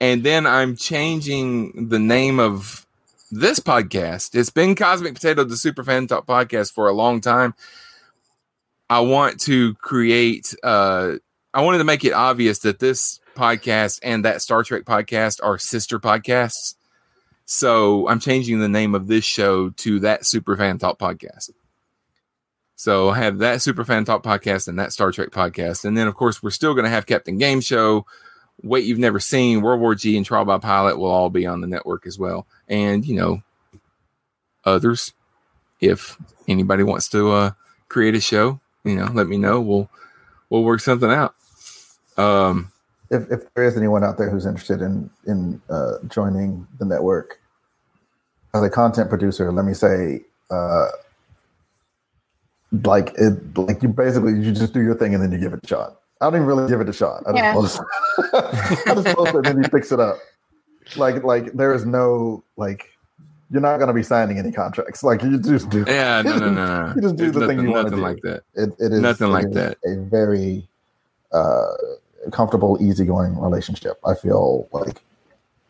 And 0.02 0.24
then 0.24 0.48
I'm 0.48 0.74
changing 0.74 1.88
the 1.88 2.00
name 2.00 2.40
of 2.40 2.88
this 3.30 3.60
podcast. 3.60 4.34
It's 4.34 4.50
been 4.50 4.74
Cosmic 4.74 5.14
Potato, 5.14 5.44
the 5.44 5.56
Super 5.56 5.84
Fan 5.84 6.08
Talk 6.08 6.26
podcast, 6.26 6.72
for 6.72 6.88
a 6.88 6.92
long 6.92 7.20
time. 7.20 7.54
I 8.90 8.98
want 8.98 9.40
to 9.42 9.74
create. 9.74 10.56
Uh, 10.60 11.18
I 11.54 11.62
wanted 11.62 11.78
to 11.78 11.84
make 11.84 12.04
it 12.04 12.14
obvious 12.14 12.58
that 12.58 12.80
this 12.80 13.20
podcast 13.36 14.00
and 14.02 14.24
that 14.24 14.42
Star 14.42 14.64
Trek 14.64 14.82
podcast 14.82 15.38
are 15.40 15.56
sister 15.56 16.00
podcasts. 16.00 16.74
So 17.44 18.08
I'm 18.08 18.18
changing 18.18 18.58
the 18.58 18.68
name 18.68 18.96
of 18.96 19.06
this 19.06 19.24
show 19.24 19.70
to 19.70 20.00
that 20.00 20.26
Super 20.26 20.56
Fan 20.56 20.78
Talk 20.78 20.98
podcast. 20.98 21.50
So 22.74 23.10
I 23.10 23.18
have 23.18 23.38
that 23.38 23.62
Super 23.62 23.84
Fan 23.84 24.04
Talk 24.04 24.24
podcast 24.24 24.66
and 24.66 24.76
that 24.80 24.92
Star 24.92 25.12
Trek 25.12 25.30
podcast. 25.30 25.84
And 25.84 25.96
then, 25.96 26.08
of 26.08 26.16
course, 26.16 26.42
we're 26.42 26.50
still 26.50 26.74
going 26.74 26.86
to 26.86 26.90
have 26.90 27.06
Captain 27.06 27.38
Game 27.38 27.60
Show, 27.60 28.04
Wait 28.62 28.84
You've 28.84 28.98
Never 28.98 29.20
Seen, 29.20 29.60
World 29.60 29.80
War 29.80 29.94
G, 29.94 30.16
and 30.16 30.24
Trial 30.24 30.44
by 30.44 30.58
Pilot 30.58 30.98
will 30.98 31.10
all 31.10 31.30
be 31.30 31.46
on 31.46 31.60
the 31.60 31.66
network 31.66 32.06
as 32.06 32.18
well. 32.18 32.46
And, 32.68 33.04
you 33.04 33.16
know, 33.16 33.42
others, 34.64 35.12
if 35.80 36.16
anybody 36.48 36.82
wants 36.82 37.08
to 37.08 37.32
uh, 37.32 37.50
create 37.88 38.14
a 38.14 38.20
show, 38.20 38.60
you 38.84 38.96
know, 38.96 39.06
let 39.12 39.28
me 39.28 39.36
know. 39.36 39.60
We'll 39.60 39.90
we'll 40.50 40.64
work 40.64 40.80
something 40.80 41.10
out. 41.10 41.34
Um, 42.16 42.72
if, 43.10 43.30
if 43.30 43.52
there 43.54 43.64
is 43.64 43.76
anyone 43.76 44.04
out 44.04 44.18
there 44.18 44.30
who's 44.30 44.46
interested 44.46 44.80
in 44.80 45.10
in 45.26 45.60
uh, 45.68 45.94
joining 46.08 46.66
the 46.78 46.84
network 46.84 47.40
as 48.54 48.62
a 48.62 48.70
content 48.70 49.08
producer, 49.08 49.50
let 49.52 49.64
me 49.64 49.74
say, 49.74 50.22
uh, 50.50 50.88
like 52.84 53.12
it, 53.16 53.56
like 53.56 53.82
you 53.82 53.88
basically 53.88 54.34
you 54.34 54.52
just 54.52 54.72
do 54.72 54.80
your 54.80 54.94
thing 54.94 55.14
and 55.14 55.22
then 55.22 55.32
you 55.32 55.38
give 55.38 55.52
it 55.52 55.60
a 55.62 55.66
shot. 55.66 56.01
I 56.22 56.26
don't 56.26 56.36
even 56.36 56.46
really 56.46 56.68
give 56.68 56.80
it 56.80 56.88
a 56.88 56.92
shot. 56.92 57.24
I 57.26 57.32
Yeah. 57.34 57.52
just 57.54 57.76
post, 57.78 58.34
I 58.86 58.94
just 58.94 59.16
post 59.16 59.30
it 59.34 59.36
and 59.36 59.44
then 59.44 59.56
you 59.58 59.64
fix 59.64 59.90
it 59.92 59.98
up. 60.00 60.16
Like 60.96 61.22
like 61.24 61.52
there 61.52 61.74
is 61.74 61.84
no 61.84 62.42
like 62.56 62.88
you're 63.50 63.60
not 63.60 63.76
going 63.76 63.88
to 63.88 63.94
be 63.94 64.02
signing 64.02 64.38
any 64.38 64.50
contracts. 64.52 65.02
Like 65.02 65.22
you 65.22 65.36
just 65.38 65.68
do. 65.68 65.84
yeah, 65.86 66.22
no, 66.24 66.38
no, 66.38 66.50
no, 66.50 66.86
no. 66.86 66.92
You 66.94 67.02
just 67.02 67.16
do 67.16 67.24
There's 67.30 67.34
the 67.34 67.46
thing 67.46 67.60
you 67.60 67.70
want 67.70 67.88
to 67.88 67.90
nothing 67.90 67.96
do. 67.98 68.02
like 68.02 68.18
that. 68.22 68.42
It, 68.54 68.70
it 68.78 68.92
is 68.92 69.00
Nothing 69.00 69.30
like 69.30 69.46
is 69.48 69.54
that. 69.54 69.76
A 69.84 69.96
very 70.04 70.66
uh, 71.32 71.72
comfortable, 72.30 72.78
easygoing 72.80 73.38
relationship. 73.38 73.98
I 74.06 74.14
feel 74.14 74.68
like 74.72 75.02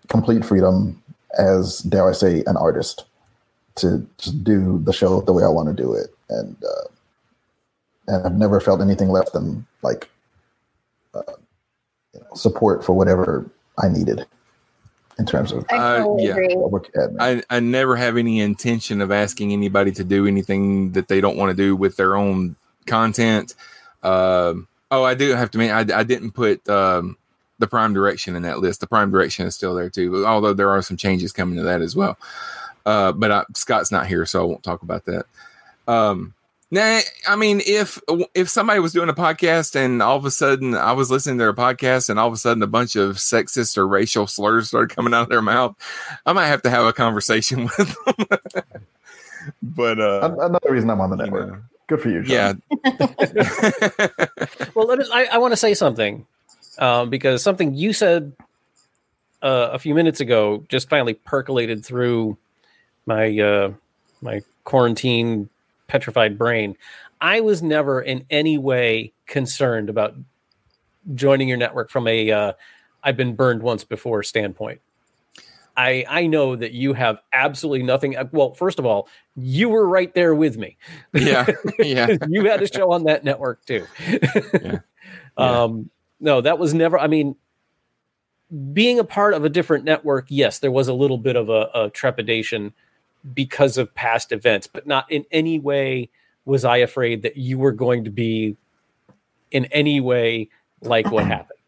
complete 0.09 0.44
freedom 0.44 1.02
as 1.38 1.78
dare 1.80 2.09
I 2.11 2.12
say 2.12 2.44
an 2.47 2.56
artist 2.59 3.04
to 3.76 4.06
just 4.18 4.44
do 4.44 4.80
the 4.85 4.92
show 4.92 5.23
the 5.23 5.32
way 5.32 5.42
I 5.42 5.49
want 5.49 5.75
to 5.75 5.82
do 5.82 5.94
it, 5.94 6.09
and 6.28 6.56
uh, 6.62 6.88
and 8.09 8.26
I've 8.26 8.35
never 8.35 8.61
felt 8.61 8.80
anything 8.82 9.09
less 9.09 9.30
than 9.30 9.66
like 9.82 10.11
uh, 11.14 11.23
you 12.14 12.21
know, 12.21 12.26
support 12.35 12.85
for 12.85 12.92
whatever 12.95 13.50
I 13.83 13.88
needed 13.88 14.26
in 15.19 15.26
terms 15.26 15.52
of 15.52 15.64
Uh, 15.71 16.07
yeah. 16.19 16.35
work 16.54 16.92
admin. 16.95 17.16
I, 17.21 17.42
I 17.50 17.61
never 17.61 17.97
have 17.97 18.16
any 18.16 18.40
intention 18.40 19.00
of 19.00 19.11
asking 19.12 19.52
anybody 19.52 19.92
to 19.92 20.04
do 20.04 20.26
anything 20.26 20.92
that 20.92 21.09
they 21.09 21.21
don't 21.21 21.37
want 21.37 21.50
to 21.50 21.57
do 21.57 21.76
with 21.76 21.97
their 21.97 22.16
own 22.16 22.57
content. 22.87 23.54
Um, 24.02 24.69
oh, 24.90 25.04
I 25.04 25.14
do 25.14 25.31
have 25.31 25.50
to 25.52 25.59
mean 25.59 25.71
I, 25.71 25.81
I 25.81 26.02
didn't 26.02 26.33
put 26.33 26.66
um, 26.69 27.16
the 27.59 27.66
prime 27.66 27.92
direction 27.92 28.35
in 28.37 28.42
that 28.42 28.59
list. 28.59 28.81
The 28.81 28.87
prime 28.87 29.11
direction 29.11 29.47
is 29.47 29.54
still 29.54 29.75
there 29.75 29.90
too, 29.90 30.26
although 30.26 30.54
there 30.54 30.71
are 30.71 30.83
some 30.83 30.97
changes 30.97 31.33
coming 31.33 31.57
to 31.57 31.62
that 31.62 31.83
as 31.83 31.95
well. 31.95 32.19
Uh, 32.85 33.12
but 33.12 33.31
I, 33.31 33.45
Scott's 33.54 33.92
not 33.92 34.07
here, 34.07 34.26
so 34.26 34.40
I 34.42 34.45
won't 34.45 34.64
talk 34.64 34.83
about 34.83 35.04
that. 35.04 35.26
Um, 35.87 36.35
nah, 36.73 37.00
I 37.29 37.37
mean, 37.37 37.61
if 37.64 38.00
if 38.35 38.49
somebody 38.49 38.81
was 38.81 38.93
doing 38.93 39.09
a 39.09 39.14
podcast 39.14 39.76
and 39.76 40.02
all 40.02 40.17
of 40.17 40.25
a 40.25 40.31
sudden 40.31 40.75
I 40.75 40.93
was 40.93 41.11
listening 41.11 41.38
to 41.38 41.45
their 41.45 41.52
podcast 41.52 42.11
and 42.11 42.19
all 42.19 42.26
of 42.26 42.33
a 42.33 42.38
sudden 42.38 42.62
a 42.62 42.67
bunch 42.67 42.97
of 42.97 43.17
sexist 43.17 43.76
or 43.76 43.87
racial 43.87 44.26
slurs 44.26 44.69
started 44.69 44.95
coming 44.97 45.14
out 45.14 45.25
of 45.25 45.29
their 45.29 45.43
mouth, 45.43 45.76
I 46.26 46.33
might 46.33 46.47
have 46.47 46.62
to 46.62 46.71
have 46.71 46.87
a 46.87 46.93
conversation 46.93 47.64
with 47.79 47.95
them. 48.05 48.38
but 49.62 50.00
uh, 50.00 50.35
Another 50.41 50.73
reason 50.73 50.91
I'm 50.91 51.00
on 51.00 51.11
the 51.11 51.17
network. 51.17 51.62
Good 51.88 52.00
for 52.00 52.09
you. 52.09 52.25
Sean. 52.25 52.33
yeah, 52.33 52.55
well, 54.75 54.87
let 54.87 54.99
us, 54.99 55.11
I, 55.12 55.26
I 55.33 55.38
want 55.38 55.52
to 55.52 55.57
say 55.57 55.75
something 55.75 56.26
um, 56.79 57.11
because 57.11 57.43
something 57.43 57.75
you 57.75 57.93
said 57.93 58.33
uh, 59.43 59.69
a 59.73 59.79
few 59.79 59.95
minutes 59.95 60.21
ago 60.21 60.64
just 60.69 60.88
finally 60.88 61.14
percolated 61.14 61.85
through 61.85 62.38
my 63.05 63.38
uh, 63.38 63.73
my 64.23 64.41
quarantine 64.64 65.50
petrified 65.92 66.38
brain. 66.38 66.75
I 67.20 67.40
was 67.40 67.62
never 67.62 68.00
in 68.00 68.25
any 68.30 68.56
way 68.56 69.12
concerned 69.26 69.90
about 69.90 70.14
joining 71.14 71.49
your 71.49 71.58
network 71.58 71.90
from 71.90 72.08
a 72.08 72.30
uh, 72.30 72.52
I've 73.04 73.18
been 73.18 73.37
burned 73.37 73.62
once 73.62 73.84
before 73.84 74.22
standpoint. 74.22 74.80
I 75.76 76.06
I 76.08 76.26
know 76.28 76.56
that 76.56 76.72
you 76.72 76.94
have 76.94 77.20
absolutely 77.30 77.82
nothing. 77.82 78.16
Well, 78.32 78.54
first 78.54 78.78
of 78.78 78.87
all, 78.87 79.06
you 79.37 79.68
were 79.68 79.87
right 79.87 80.12
there 80.14 80.34
with 80.34 80.56
me. 80.56 80.78
yeah, 81.12 81.46
yeah. 81.78 82.16
you 82.26 82.46
had 82.46 82.62
a 82.62 82.66
show 82.66 82.92
on 82.92 83.04
that 83.04 83.22
network 83.22 83.64
too. 83.66 83.87
Um, 85.34 85.88
no, 86.20 86.42
that 86.42 86.58
was 86.58 86.75
never. 86.75 86.99
I 86.99 87.06
mean, 87.06 87.37
being 88.75 88.99
a 88.99 89.04
part 89.04 89.32
of 89.32 89.46
a 89.46 89.49
different 89.49 89.87
network, 89.87 90.26
yes, 90.28 90.58
there 90.58 90.70
was 90.70 90.88
a 90.88 90.92
little 90.92 91.16
bit 91.16 91.37
of 91.37 91.49
a, 91.49 91.70
a 91.75 91.90
trepidation 91.90 92.75
because 93.35 93.79
of 93.79 93.95
past 93.95 94.33
events, 94.33 94.67
but 94.67 94.87
not 94.87 95.11
in 95.11 95.25
any 95.31 95.59
way 95.59 96.11
was 96.45 96.64
I 96.64 96.79
afraid 96.79 97.23
that 97.23 97.37
you 97.37 97.59
were 97.59 97.73
going 97.73 98.05
to 98.05 98.11
be 98.11 98.57
in 99.50 99.67
any 99.67 100.00
way 100.00 100.49
like 100.81 101.11
what 101.11 101.26
happened. 101.26 101.59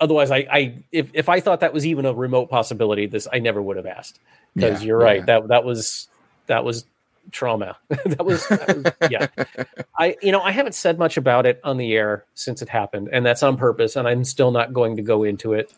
Otherwise, 0.00 0.30
I, 0.30 0.46
I 0.50 0.84
if 0.92 1.10
if 1.14 1.28
I 1.28 1.40
thought 1.40 1.60
that 1.60 1.72
was 1.72 1.84
even 1.84 2.06
a 2.06 2.14
remote 2.14 2.48
possibility, 2.50 3.06
this 3.06 3.26
I 3.32 3.40
never 3.40 3.60
would 3.60 3.76
have 3.76 3.86
asked 3.86 4.20
because 4.54 4.80
Yeah, 4.82 4.86
you're 4.86 4.98
right 4.98 5.20
yeah. 5.20 5.26
that 5.40 5.48
that 5.48 5.64
was 5.64 6.08
that 6.46 6.64
was 6.64 6.84
trauma. 7.32 7.76
that 7.88 8.24
was, 8.24 8.46
that 8.46 8.94
was 9.00 9.10
yeah. 9.10 9.26
I 9.98 10.16
you 10.22 10.30
know 10.30 10.40
I 10.40 10.52
haven't 10.52 10.76
said 10.76 11.00
much 11.00 11.16
about 11.16 11.46
it 11.46 11.60
on 11.64 11.78
the 11.78 11.92
air 11.94 12.24
since 12.34 12.62
it 12.62 12.68
happened, 12.68 13.08
and 13.12 13.26
that's 13.26 13.42
on 13.42 13.56
purpose. 13.56 13.96
And 13.96 14.06
I'm 14.06 14.22
still 14.22 14.52
not 14.52 14.72
going 14.72 14.96
to 14.96 15.02
go 15.02 15.24
into 15.24 15.52
it. 15.54 15.72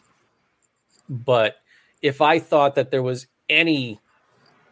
But 1.09 1.57
if 2.03 2.21
I 2.21 2.39
thought 2.39 2.75
that 2.75 2.91
there 2.91 3.03
was 3.03 3.27
any 3.49 3.99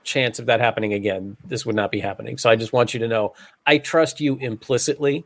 chance 0.08 0.38
of 0.38 0.46
that 0.46 0.60
happening 0.60 0.92
again, 0.92 1.36
this 1.44 1.64
would 1.66 1.76
not 1.76 1.90
be 1.90 2.00
happening. 2.00 2.38
So 2.38 2.50
I 2.50 2.56
just 2.56 2.72
want 2.72 2.94
you 2.94 3.00
to 3.00 3.08
know 3.08 3.34
I 3.66 3.78
trust 3.78 4.20
you 4.20 4.36
implicitly, 4.36 5.24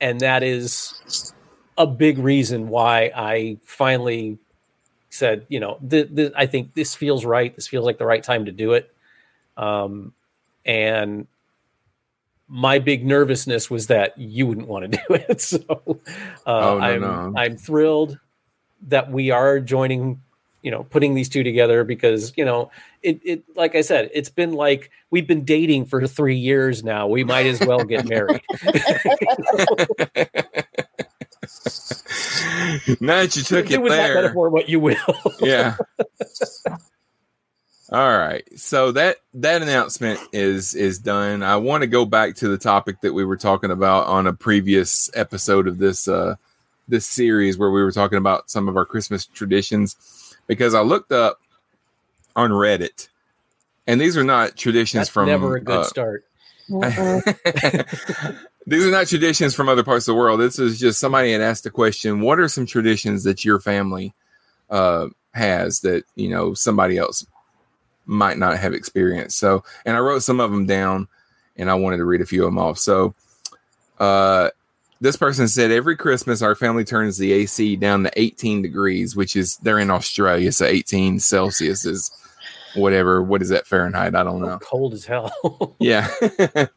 and 0.00 0.20
that 0.20 0.42
is 0.42 1.32
a 1.76 1.86
big 1.86 2.18
reason 2.18 2.68
why 2.68 3.10
I 3.14 3.58
finally 3.64 4.38
said, 5.10 5.46
you 5.48 5.60
know, 5.60 5.78
th- 5.88 6.14
th- 6.14 6.32
I 6.36 6.46
think 6.46 6.74
this 6.74 6.94
feels 6.94 7.24
right. 7.24 7.54
This 7.54 7.66
feels 7.68 7.84
like 7.84 7.98
the 7.98 8.06
right 8.06 8.22
time 8.22 8.44
to 8.44 8.52
do 8.52 8.72
it. 8.72 8.92
Um, 9.56 10.12
and 10.64 11.26
my 12.46 12.78
big 12.78 13.04
nervousness 13.04 13.70
was 13.70 13.88
that 13.88 14.16
you 14.18 14.46
wouldn't 14.46 14.68
want 14.68 14.90
to 14.92 14.98
do 15.08 15.14
it. 15.14 15.40
So 15.40 15.58
uh, 15.66 15.94
Oh, 16.46 16.78
no, 16.78 16.84
I'm 16.84 17.00
no. 17.00 17.32
I'm 17.36 17.56
thrilled 17.56 18.18
that 18.88 19.10
we 19.10 19.30
are 19.30 19.60
joining. 19.60 20.20
You 20.62 20.70
know, 20.70 20.84
putting 20.84 21.14
these 21.14 21.28
two 21.28 21.44
together 21.44 21.84
because 21.84 22.32
you 22.36 22.44
know 22.44 22.70
it. 23.02 23.20
It 23.24 23.44
like 23.56 23.74
I 23.74 23.82
said, 23.82 24.10
it's 24.12 24.30
been 24.30 24.52
like 24.52 24.90
we've 25.10 25.26
been 25.26 25.44
dating 25.44 25.86
for 25.86 26.06
three 26.06 26.36
years 26.36 26.82
now. 26.82 27.06
We 27.06 27.24
might 27.24 27.46
as 27.46 27.60
well 27.60 27.84
get 27.84 28.08
married. 28.08 28.42
now 33.00 33.22
that 33.22 33.36
you 33.36 33.42
took 33.42 33.70
it 33.70 33.82
that 33.82 33.88
there, 33.88 34.14
metaphor 34.14 34.50
what 34.50 34.68
you 34.68 34.80
will. 34.80 34.96
yeah. 35.40 35.76
All 37.90 38.18
right. 38.18 38.44
So 38.58 38.92
that 38.92 39.16
that 39.34 39.62
announcement 39.62 40.20
is 40.32 40.74
is 40.74 40.98
done. 40.98 41.42
I 41.42 41.56
want 41.56 41.82
to 41.82 41.86
go 41.86 42.04
back 42.04 42.34
to 42.36 42.48
the 42.48 42.58
topic 42.58 43.00
that 43.00 43.14
we 43.14 43.24
were 43.24 43.36
talking 43.36 43.70
about 43.70 44.06
on 44.06 44.26
a 44.26 44.32
previous 44.32 45.10
episode 45.14 45.66
of 45.66 45.78
this 45.78 46.06
uh 46.06 46.34
this 46.86 47.06
series 47.06 47.56
where 47.56 47.70
we 47.70 47.82
were 47.82 47.92
talking 47.92 48.18
about 48.18 48.50
some 48.50 48.68
of 48.68 48.76
our 48.76 48.84
Christmas 48.84 49.26
traditions 49.26 49.96
because 50.48 50.74
I 50.74 50.80
looked 50.80 51.12
up 51.12 51.40
on 52.34 52.50
Reddit 52.50 53.08
and 53.88 54.00
these 54.00 54.16
are 54.16 54.22
not 54.22 54.54
traditions 54.54 55.00
That's 55.00 55.10
from 55.10 55.26
never 55.26 55.56
a 55.56 55.60
good 55.60 55.78
uh, 55.78 55.84
start. 55.84 56.24
these 58.66 58.86
are 58.86 58.90
not 58.90 59.06
traditions 59.06 59.54
from 59.54 59.70
other 59.70 59.82
parts 59.82 60.06
of 60.06 60.12
the 60.12 60.18
world. 60.18 60.38
This 60.38 60.58
is 60.58 60.78
just 60.78 61.00
somebody 61.00 61.32
had 61.32 61.40
asked 61.40 61.64
the 61.64 61.70
question: 61.70 62.20
What 62.20 62.38
are 62.38 62.48
some 62.48 62.66
traditions 62.66 63.24
that 63.24 63.46
your 63.46 63.58
family 63.58 64.14
uh, 64.68 65.06
has 65.32 65.80
that 65.80 66.04
you 66.14 66.28
know 66.28 66.52
somebody 66.52 66.98
else 66.98 67.26
might 68.04 68.36
not 68.36 68.58
have 68.58 68.74
experienced? 68.74 69.38
So, 69.38 69.64
and 69.86 69.96
I 69.96 70.00
wrote 70.00 70.22
some 70.22 70.38
of 70.38 70.50
them 70.50 70.66
down, 70.66 71.08
and 71.56 71.70
I 71.70 71.74
wanted 71.74 71.96
to 71.96 72.04
read 72.04 72.20
a 72.20 72.26
few 72.26 72.44
of 72.44 72.48
them 72.48 72.58
off. 72.58 72.78
So, 72.78 73.14
uh, 73.98 74.50
this 75.00 75.16
person 75.16 75.48
said 75.48 75.70
every 75.70 75.96
Christmas 75.96 76.42
our 76.42 76.54
family 76.54 76.84
turns 76.84 77.18
the 77.18 77.32
AC 77.32 77.76
down 77.76 78.02
to 78.04 78.10
18 78.16 78.62
degrees, 78.62 79.14
which 79.14 79.36
is 79.36 79.56
they're 79.58 79.78
in 79.78 79.90
Australia, 79.90 80.52
so 80.52 80.66
18 80.66 81.20
Celsius 81.20 81.84
is 81.84 82.10
whatever. 82.74 83.22
What 83.22 83.42
is 83.42 83.48
that 83.50 83.66
Fahrenheit? 83.66 84.14
I 84.14 84.24
don't 84.24 84.40
know. 84.40 84.58
Cold 84.58 84.94
as 84.94 85.04
hell. 85.04 85.32
Yeah. 85.78 86.08
Then 86.20 86.68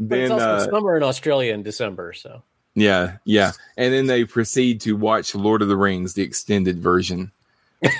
it's 0.00 0.30
also 0.30 0.44
uh, 0.44 0.70
summer 0.70 0.96
in 0.96 1.02
Australia 1.02 1.52
in 1.52 1.62
December, 1.62 2.12
so 2.12 2.42
yeah, 2.74 3.16
yeah. 3.24 3.52
And 3.76 3.92
then 3.92 4.06
they 4.06 4.24
proceed 4.24 4.80
to 4.82 4.96
watch 4.96 5.34
Lord 5.34 5.62
of 5.62 5.68
the 5.68 5.76
Rings, 5.76 6.14
the 6.14 6.22
extended 6.22 6.78
version, 6.78 7.32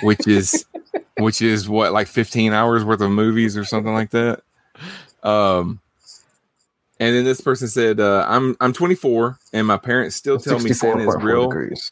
which 0.01 0.27
is 0.27 0.65
which 1.17 1.41
is 1.41 1.67
what 1.67 1.93
like 1.93 2.07
15 2.07 2.53
hours 2.53 2.83
worth 2.83 3.01
of 3.01 3.11
movies 3.11 3.57
or 3.57 3.65
something 3.65 3.93
like 3.93 4.11
that. 4.11 4.43
Um, 5.23 5.81
and 6.99 7.15
then 7.15 7.23
this 7.23 7.41
person 7.41 7.67
said, 7.67 7.99
uh, 7.99 8.25
"I'm 8.27 8.55
I'm 8.59 8.73
24, 8.73 9.37
and 9.53 9.67
my 9.67 9.77
parents 9.77 10.15
still 10.15 10.39
tell 10.39 10.59
me 10.59 10.73
Santa 10.73 11.07
is 11.07 11.15
real." 11.23 11.43
Degrees. 11.49 11.89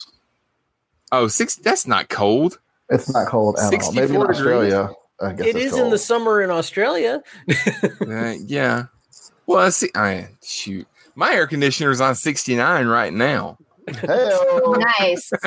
Oh, 1.12 1.28
six. 1.28 1.56
That's 1.56 1.86
not 1.86 2.08
cold. 2.08 2.58
It's 2.90 3.12
not 3.12 3.28
cold 3.28 3.56
at 3.58 3.72
all. 3.72 3.92
Maybe 3.92 4.14
in 4.14 4.22
Australia. 4.22 4.90
I 5.20 5.32
guess 5.32 5.46
it's 5.46 5.70
cold. 5.72 5.84
in 5.84 5.90
the 5.90 5.98
summer 5.98 6.42
in 6.42 6.50
Australia. 6.50 7.22
Uh, 8.06 8.34
yeah. 8.44 8.84
Well, 9.46 9.58
I 9.58 9.68
see. 9.70 9.90
I 9.94 10.28
shoot. 10.44 10.86
My 11.14 11.32
air 11.32 11.46
conditioner 11.46 11.90
is 11.90 12.00
on 12.00 12.14
69 12.14 12.86
right 12.86 13.12
now. 13.12 13.58
Hell, 13.88 14.76
Nice. 14.98 15.30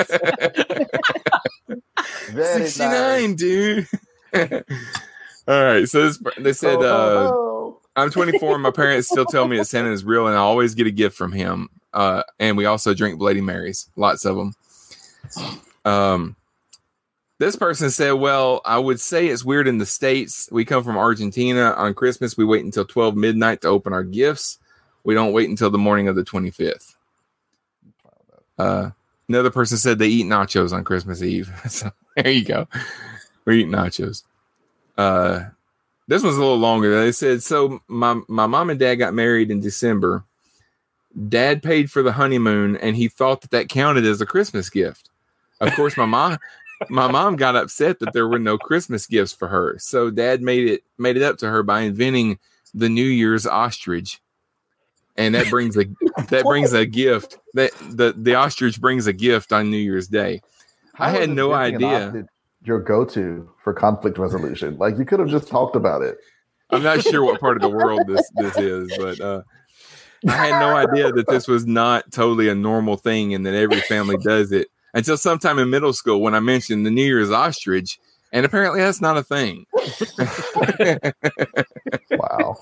very 2.30 2.66
69, 2.66 3.34
dude. 3.36 3.86
All 4.34 5.64
right. 5.64 5.88
So 5.88 6.06
this, 6.06 6.18
they 6.38 6.52
said, 6.52 6.76
Ho, 6.76 6.82
uh, 6.82 7.28
ho, 7.28 7.28
ho. 7.28 7.79
I'm 8.00 8.10
24 8.10 8.54
and 8.54 8.62
my 8.62 8.70
parents 8.70 9.08
still 9.08 9.26
tell 9.26 9.46
me 9.46 9.56
that 9.58 9.66
Santa 9.66 9.92
is 9.92 10.04
real 10.04 10.26
and 10.26 10.36
I 10.36 10.40
always 10.40 10.74
get 10.74 10.86
a 10.86 10.90
gift 10.90 11.16
from 11.16 11.32
him. 11.32 11.68
Uh, 11.92 12.22
and 12.38 12.56
we 12.56 12.66
also 12.66 12.94
drink 12.94 13.18
Bloody 13.18 13.40
Marys, 13.40 13.90
lots 13.96 14.24
of 14.24 14.36
them. 14.36 14.54
Um, 15.84 16.36
this 17.38 17.56
person 17.56 17.90
said, 17.90 18.12
Well, 18.12 18.60
I 18.64 18.78
would 18.78 19.00
say 19.00 19.28
it's 19.28 19.44
weird 19.44 19.66
in 19.66 19.78
the 19.78 19.86
States. 19.86 20.48
We 20.52 20.64
come 20.64 20.84
from 20.84 20.96
Argentina. 20.96 21.72
On 21.72 21.94
Christmas, 21.94 22.36
we 22.36 22.44
wait 22.44 22.64
until 22.64 22.84
12 22.84 23.16
midnight 23.16 23.62
to 23.62 23.68
open 23.68 23.92
our 23.92 24.04
gifts. 24.04 24.58
We 25.04 25.14
don't 25.14 25.32
wait 25.32 25.48
until 25.48 25.70
the 25.70 25.78
morning 25.78 26.08
of 26.08 26.16
the 26.16 26.24
25th. 26.24 26.94
Uh, 28.58 28.90
another 29.28 29.50
person 29.50 29.78
said 29.78 29.98
they 29.98 30.08
eat 30.08 30.26
nachos 30.26 30.72
on 30.72 30.84
Christmas 30.84 31.22
Eve. 31.22 31.50
so 31.68 31.90
there 32.16 32.30
you 32.30 32.44
go. 32.44 32.68
We 33.46 33.62
eat 33.62 33.68
nachos. 33.68 34.22
Uh, 34.98 35.44
this 36.10 36.24
one's 36.24 36.36
a 36.36 36.40
little 36.40 36.58
longer. 36.58 37.00
They 37.00 37.12
said, 37.12 37.40
so 37.40 37.80
my, 37.86 38.20
my 38.26 38.46
mom 38.46 38.68
and 38.68 38.80
dad 38.80 38.96
got 38.96 39.14
married 39.14 39.48
in 39.48 39.60
December. 39.60 40.24
Dad 41.28 41.62
paid 41.62 41.88
for 41.88 42.02
the 42.02 42.10
honeymoon 42.10 42.76
and 42.78 42.96
he 42.96 43.06
thought 43.06 43.42
that 43.42 43.52
that 43.52 43.68
counted 43.68 44.04
as 44.04 44.20
a 44.20 44.26
Christmas 44.26 44.68
gift. 44.70 45.08
Of 45.60 45.72
course, 45.74 45.96
my 45.96 46.06
mom, 46.06 46.38
my 46.88 47.08
mom 47.08 47.36
got 47.36 47.54
upset 47.54 48.00
that 48.00 48.12
there 48.12 48.26
were 48.26 48.40
no 48.40 48.58
Christmas 48.58 49.06
gifts 49.06 49.32
for 49.32 49.46
her. 49.46 49.76
So 49.78 50.10
dad 50.10 50.42
made 50.42 50.66
it, 50.66 50.82
made 50.98 51.16
it 51.16 51.22
up 51.22 51.38
to 51.38 51.48
her 51.48 51.62
by 51.62 51.82
inventing 51.82 52.40
the 52.74 52.88
New 52.88 53.04
Year's 53.04 53.46
ostrich. 53.46 54.20
And 55.16 55.36
that 55.36 55.48
brings 55.48 55.76
a, 55.76 55.84
that 56.28 56.42
brings 56.42 56.72
a 56.72 56.86
gift 56.86 57.38
that 57.54 57.70
the, 57.88 58.14
the 58.16 58.34
ostrich 58.34 58.80
brings 58.80 59.06
a 59.06 59.12
gift 59.12 59.52
on 59.52 59.70
New 59.70 59.76
Year's 59.76 60.08
Day. 60.08 60.40
I 60.98 61.12
How 61.12 61.20
had 61.20 61.30
no 61.30 61.52
idea. 61.52 62.26
Ostrich 62.62 62.68
Your 62.68 62.80
go-to 62.80 63.50
for 63.62 63.72
conflict 63.72 64.18
resolution. 64.18 64.76
Like 64.78 64.98
you 64.98 65.04
could 65.04 65.20
have 65.20 65.28
just 65.28 65.48
talked 65.48 65.76
about 65.76 66.02
it. 66.02 66.18
I'm 66.70 66.82
not 66.82 67.02
sure 67.02 67.24
what 67.24 67.40
part 67.40 67.56
of 67.56 67.62
the 67.62 67.68
world 67.68 68.02
this 68.06 68.30
this 68.36 68.56
is, 68.56 68.96
but 68.96 69.20
uh, 69.20 69.42
I 70.28 70.46
had 70.46 70.60
no 70.60 70.76
idea 70.76 71.10
that 71.12 71.26
this 71.28 71.48
was 71.48 71.66
not 71.66 72.12
totally 72.12 72.48
a 72.48 72.54
normal 72.54 72.96
thing 72.96 73.34
and 73.34 73.44
that 73.46 73.54
every 73.54 73.80
family 73.80 74.16
does 74.18 74.52
it 74.52 74.68
until 74.94 75.16
sometime 75.16 75.58
in 75.58 75.70
middle 75.70 75.92
school 75.92 76.20
when 76.20 76.34
I 76.34 76.40
mentioned 76.40 76.84
the 76.84 76.90
New 76.90 77.04
Year's 77.04 77.30
ostrich, 77.30 77.98
and 78.32 78.44
apparently 78.44 78.80
that's 78.80 79.00
not 79.00 79.16
a 79.16 79.22
thing. 79.22 79.66
Wow. 82.12 82.56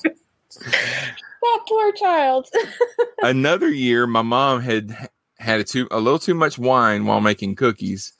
that 0.60 1.58
poor 1.68 1.92
child. 1.92 2.48
Another 3.22 3.68
year, 3.68 4.06
my 4.06 4.22
mom 4.22 4.60
had 4.60 5.08
had 5.38 5.60
a, 5.60 5.64
too, 5.64 5.88
a 5.90 6.00
little 6.00 6.18
too 6.18 6.34
much 6.34 6.58
wine 6.58 7.06
while 7.06 7.20
making 7.20 7.56
cookies, 7.56 8.12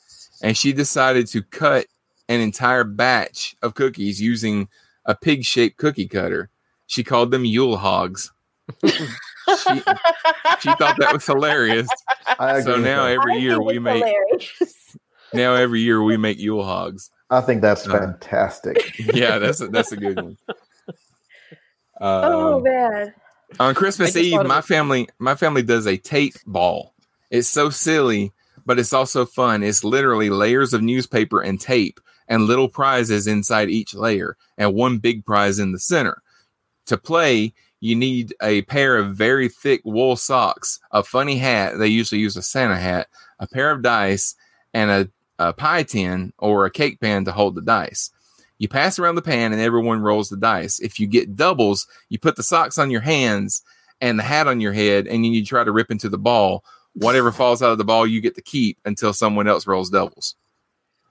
and 0.43 0.57
she 0.57 0.73
decided 0.73 1.27
to 1.29 1.43
cut 1.43 1.87
an 2.29 2.41
entire 2.41 2.85
batch 2.85 3.57
of 3.63 3.75
cookies 3.75 4.21
using 4.21 4.69
a 5.07 5.15
pig-shaped 5.15 5.77
cookie 5.79 6.07
cutter. 6.09 6.51
She 6.87 7.03
called 7.05 7.31
them 7.31 7.45
Yule 7.45 7.77
hogs. 7.79 8.33
she, 8.85 8.95
she 10.61 10.73
thought 10.75 10.97
that 10.99 11.11
was 11.13 11.25
hilarious. 11.25 11.89
I 12.39 12.61
So 12.61 12.73
agree 12.73 12.75
with 12.75 12.85
now 12.85 13.07
every 13.07 13.39
year 13.39 13.63
we 13.63 13.79
make 13.79 14.05
hilarious. 14.05 14.97
now 15.33 15.55
every 15.55 15.81
year 15.81 16.03
we 16.03 16.17
make 16.17 16.39
Yule 16.39 16.65
hogs. 16.65 17.11
I 17.31 17.41
think 17.41 17.63
that's 17.63 17.87
Uh, 17.87 17.93
fantastic. 17.99 18.95
Yeah, 19.15 19.39
that's 19.39 19.61
a, 19.61 19.69
that's 19.69 19.93
a 19.93 19.97
good 19.97 20.17
one. 20.17 20.37
oh 22.01 22.57
Um, 22.59 22.63
man. 22.63 23.15
on 23.59 23.75
Christmas 23.75 24.17
Eve, 24.17 24.43
my 24.45 24.61
family 24.61 25.09
my 25.19 25.35
family 25.35 25.63
does 25.63 25.87
a 25.87 25.97
tape 25.97 26.35
ball. 26.47 26.95
It's 27.31 27.49
so 27.49 27.71
silly, 27.71 28.33
but 28.69 28.79
it's 28.79 28.93
also 28.93 29.25
fun. 29.25 29.63
It's 29.63 29.83
literally 29.83 30.29
layers 30.29 30.75
of 30.75 30.83
newspaper 30.83 31.41
and 31.41 31.59
tape 31.59 31.99
and 32.29 32.45
little 32.45 32.69
prizes 32.69 33.27
inside 33.27 33.71
each 33.71 33.95
layer 33.95 34.37
and 34.59 34.75
one 34.75 34.99
big 34.99 35.25
prize 35.25 35.59
in 35.59 35.73
the 35.73 35.79
center. 35.79 36.23
To 36.85 36.99
play, 36.99 37.55
you 37.81 37.97
need 37.97 38.35
a 38.43 38.61
pair 38.63 38.99
of 38.99 39.17
very 39.17 39.49
thick 39.49 39.81
wool 39.87 40.17
socks, 40.17 40.81
a 40.91 41.03
funny 41.03 41.39
hat. 41.39 41.79
They 41.79 41.87
usually 41.87 42.21
use 42.21 42.37
a 42.37 42.43
Santa 42.43 42.77
hat, 42.77 43.09
a 43.39 43.47
pair 43.47 43.71
of 43.71 43.81
dice, 43.81 44.35
and 44.75 44.91
a, 44.91 45.09
a 45.39 45.55
pie 45.55 45.85
tin 45.85 46.35
or 46.37 46.67
a 46.67 46.71
cake 46.71 47.01
pan 47.01 47.25
to 47.25 47.33
hold 47.33 47.55
the 47.55 47.63
dice. 47.63 48.11
You 48.59 48.69
pass 48.69 48.99
around 48.99 49.15
the 49.15 49.23
pan 49.23 49.55
and 49.55 49.63
everyone 49.63 50.03
rolls 50.03 50.29
the 50.29 50.37
dice. 50.37 50.79
If 50.79 51.01
you 51.01 51.07
get 51.07 51.37
doubles, 51.37 51.87
you 52.11 52.19
put 52.19 52.37
the 52.37 52.43
socks 52.43 52.77
on 52.77 52.91
your 52.91 53.01
hands 53.01 53.63
and 54.03 54.19
the 54.19 54.25
hat 54.25 54.47
on 54.47 54.61
your 54.61 54.75
head, 54.75 55.07
and 55.07 55.25
then 55.25 55.33
you 55.33 55.43
try 55.43 55.65
to 55.65 55.73
rip 55.73 55.91
into 55.91 56.11
the 56.11 56.19
ball. 56.19 56.65
Whatever 56.99 57.33
falls 57.33 57.63
out 57.63 57.73
of 57.73 57.79
the 57.79 57.85
ball, 57.85 58.07
you 58.07 58.21
get 58.21 58.35
to 58.37 58.43
keep 58.43 58.79
until 58.85 59.13
someone 59.13 59.49
else 59.49 59.67
rolls 59.67 59.91
doubles. 59.91 60.37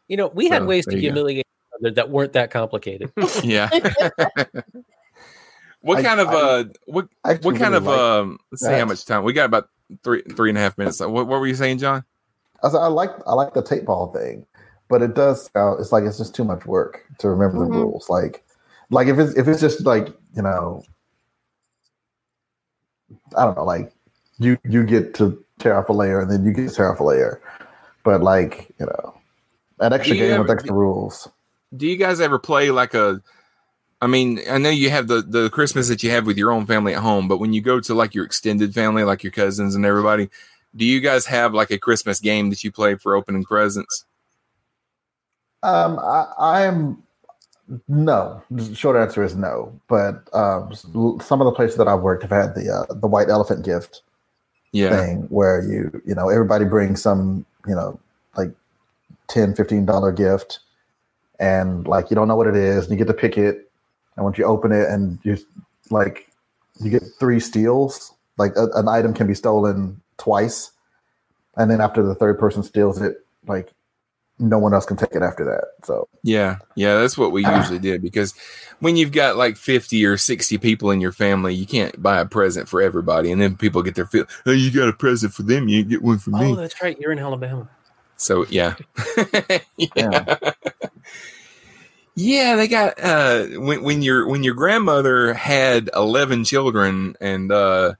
You 0.08 0.17
know, 0.17 0.28
we 0.28 0.47
had 0.47 0.65
ways 0.65 0.86
to 0.86 0.91
there 0.91 1.00
you 1.00 1.10
go. 1.10 1.15
humiliate 1.15 1.39
each 1.39 1.73
other 1.80 1.91
that 1.95 2.10
weren't 2.10 2.34
that 2.34 2.52
complicated. 2.52 3.12
Yeah. 3.43 3.69
what 5.82 6.00
I- 6.00 6.04
kind 6.04 6.19
of 6.19 6.28
I 6.30 6.34
uh 6.34 6.63
what 6.86 7.08
I 7.23 7.32
actually 7.32 7.52
what 7.54 7.60
kind 7.62 7.73
really 7.73 7.78
of 7.78 7.86
like 7.88 8.00
um 8.00 8.39
let's 8.52 8.65
see 8.65 8.73
how 8.73 8.86
much 8.86 9.06
time 9.06 9.23
we 9.23 9.34
got 9.34 9.45
about 9.45 9.69
three 10.04 10.21
three 10.23 10.50
and 10.50 10.58
a 10.58 10.62
half 10.62 10.78
minutes. 10.78 11.00
What, 11.00 11.12
what 11.12 11.28
were 11.28 11.47
you 11.47 11.56
saying, 11.56 11.78
John? 11.80 12.04
I, 12.63 12.67
was, 12.67 12.76
I 12.76 12.88
like 12.88 13.12
I 13.28 13.34
like 13.34 13.54
the 13.54 13.62
tape 13.62 13.86
ball 13.86 14.12
thing, 14.12 14.45
but 14.89 15.02
it 15.02 15.13
does 15.13 15.50
sound 15.54 15.80
it's 15.80 15.91
like 15.91 16.04
it's 16.04 16.17
just 16.17 16.36
too 16.36 16.43
much 16.43 16.65
work 16.65 17.04
to 17.19 17.30
remember 17.30 17.60
Mhm. 17.65 17.73
the 17.73 17.80
rules. 17.80 18.10
Like 18.10 18.43
like 18.89 19.08
if 19.08 19.19
it's 19.19 19.36
if 19.38 19.47
it's 19.47 19.62
just 19.62 19.86
like 19.86 20.08
you 20.36 20.41
know 20.41 20.84
I 23.38 23.45
don't 23.45 23.56
know 23.56 23.65
like 23.65 23.91
you 24.39 24.58
you 24.63 24.84
get 24.84 25.13
to 25.15 25.43
tear 25.60 25.78
off 25.78 25.89
a 25.89 25.93
layer 25.93 26.20
and 26.22 26.32
then 26.32 26.46
you 26.46 26.54
get 26.54 26.70
to 26.70 26.76
tear 26.76 26.91
off 26.91 27.00
a 27.00 27.04
layer, 27.04 27.41
but 28.04 28.22
like 28.22 28.74
you 28.80 28.86
know 28.86 29.20
an 29.80 29.93
extra 29.93 30.15
Do 30.15 30.20
game 30.20 30.39
with 30.39 30.50
ever- 30.50 30.54
extra 30.54 30.74
rules. 30.74 31.30
Do 31.76 31.86
you 31.86 31.98
guys 31.98 32.22
ever 32.22 32.39
play 32.39 32.72
like 32.72 32.93
a 32.93 33.22
I 34.00 34.06
mean, 34.08 34.39
I 34.50 34.60
know 34.60 34.70
you 34.70 34.89
have 34.89 35.08
the 35.08 35.22
the 35.22 35.50
Christmas 35.50 35.88
that 35.88 36.04
you 36.04 36.12
have 36.12 36.26
with 36.26 36.38
your 36.38 36.52
own 36.52 36.65
family 36.65 36.93
at 36.93 37.02
home, 37.02 37.28
but 37.28 37.39
when 37.39 37.54
you 37.54 37.62
go 37.62 37.80
to 37.80 37.93
like 37.93 38.13
your 38.13 38.26
extended 38.26 38.74
family, 38.74 39.04
like 39.04 39.24
your 39.24 39.32
cousins 39.32 39.74
and 39.76 39.86
everybody, 39.86 40.30
do 40.76 40.86
you 40.86 41.00
guys 41.00 41.26
have 41.26 41.54
like 41.54 41.72
a 41.72 41.80
Christmas 41.80 42.20
game 42.20 42.50
that 42.52 42.63
you 42.63 42.72
play 42.72 42.96
for 42.96 43.15
opening 43.15 43.43
presents? 43.43 44.06
Um, 45.63 45.98
I, 46.00 46.28
I'm 46.38 47.04
no. 47.88 48.43
Short 48.74 48.96
answer 48.96 49.24
is 49.24 49.36
no. 49.36 49.78
But 49.89 50.30
um, 50.34 50.74
some 51.20 51.41
of 51.41 51.46
the 51.46 51.54
places 51.54 51.78
that 51.78 51.88
I've 51.88 52.02
worked 52.02 52.22
have 52.22 52.32
had 52.32 52.54
the 52.54 52.70
uh, 52.72 52.93
the 52.93 53.08
white 53.08 53.30
elephant 53.30 53.65
gift 53.65 54.04
Yeah. 54.71 54.89
thing 54.89 55.21
where 55.30 55.62
you 55.63 56.01
you 56.06 56.13
know 56.13 56.30
everybody 56.30 56.65
brings 56.65 57.01
some 57.01 57.45
you 57.67 57.73
know 57.73 57.99
like 58.36 58.51
10 59.30 59.56
15 59.56 59.86
dollar 59.86 60.12
gift 60.12 60.60
and 61.39 61.88
like 61.88 62.10
you 62.10 62.15
don't 62.15 62.27
know 62.27 62.36
what 62.36 62.47
it 62.47 62.56
is 62.56 62.84
and 62.84 62.91
you 62.91 62.97
get 62.97 63.08
to 63.08 63.13
pick 63.13 63.38
it 63.38 63.71
and 64.15 64.25
once 64.25 64.38
you 64.38 64.43
open 64.45 64.71
it 64.71 64.89
and 64.89 65.19
you 65.23 65.38
like 65.89 66.27
you 66.82 66.89
get 66.89 67.03
three 67.19 67.39
steals 67.39 68.13
like 68.38 68.51
a, 68.56 68.67
an 68.75 68.88
item 68.88 69.13
can 69.13 69.25
be 69.25 69.34
stolen 69.34 69.99
twice 70.17 70.71
and 71.56 71.71
then 71.71 71.82
after 71.82 72.03
the 72.03 72.15
third 72.15 72.38
person 72.38 72.62
steals 72.62 73.01
it 73.01 73.25
like 73.47 73.71
no 74.39 74.60
one 74.60 74.73
else 74.73 74.86
can 74.86 74.97
take 74.97 75.13
it 75.13 75.21
after 75.21 75.43
that 75.45 75.86
so 75.86 76.08
Yeah, 76.23 76.58
yeah, 76.76 76.95
that's 76.95 77.17
what 77.17 77.32
we 77.32 77.45
usually 77.56 77.80
did 77.80 78.02
because 78.02 78.34
when 78.80 78.95
you've 78.95 79.12
got 79.12 79.38
like 79.38 79.58
50 79.58 80.06
or 80.06 80.17
60 80.17 80.58
people 80.58 80.91
in 80.91 81.02
your 81.02 81.12
family, 81.12 81.54
you 81.54 81.65
can't 81.65 82.02
buy 82.02 82.19
a 82.19 82.26
present 82.26 82.69
for 82.69 82.82
everybody. 82.82 83.32
And 83.32 83.41
then 83.41 83.58
people 83.58 83.82
get 83.82 83.95
their 83.95 84.06
feel, 84.06 84.26
oh, 84.45 84.52
you 84.52 84.71
got 84.71 84.89
a 84.89 84.93
present 84.93 85.34
for 85.34 85.43
them, 85.43 85.67
you 85.67 85.84
get 85.84 86.04
one 86.04 86.19
for 86.19 86.32
oh, 86.36 86.39
me. 86.39 86.56
that's 86.56 86.82
right. 86.82 87.00
You're 87.00 87.12
in 87.12 87.19
Alabama. 87.19 87.67
So, 88.17 88.45
yeah. 88.47 88.76
yeah. 89.78 90.52
Yeah, 92.19 92.56
they 92.56 92.67
got 92.67 93.00
uh 93.00 93.45
when 93.60 93.84
when 93.84 94.02
your 94.02 94.28
when 94.28 94.43
your 94.43 94.56
grandmother 94.56 95.36
had 95.36 95.88
11 95.95 96.45
children 96.45 97.15
and 97.21 97.52
uh 97.52 97.93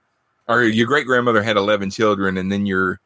or 0.47 0.63
your 0.63 0.88
great 0.88 1.06
grandmother 1.06 1.43
had 1.43 1.56
11 1.56 1.91
children 1.91 2.36
and 2.36 2.52
then 2.52 2.65
your 2.65 3.00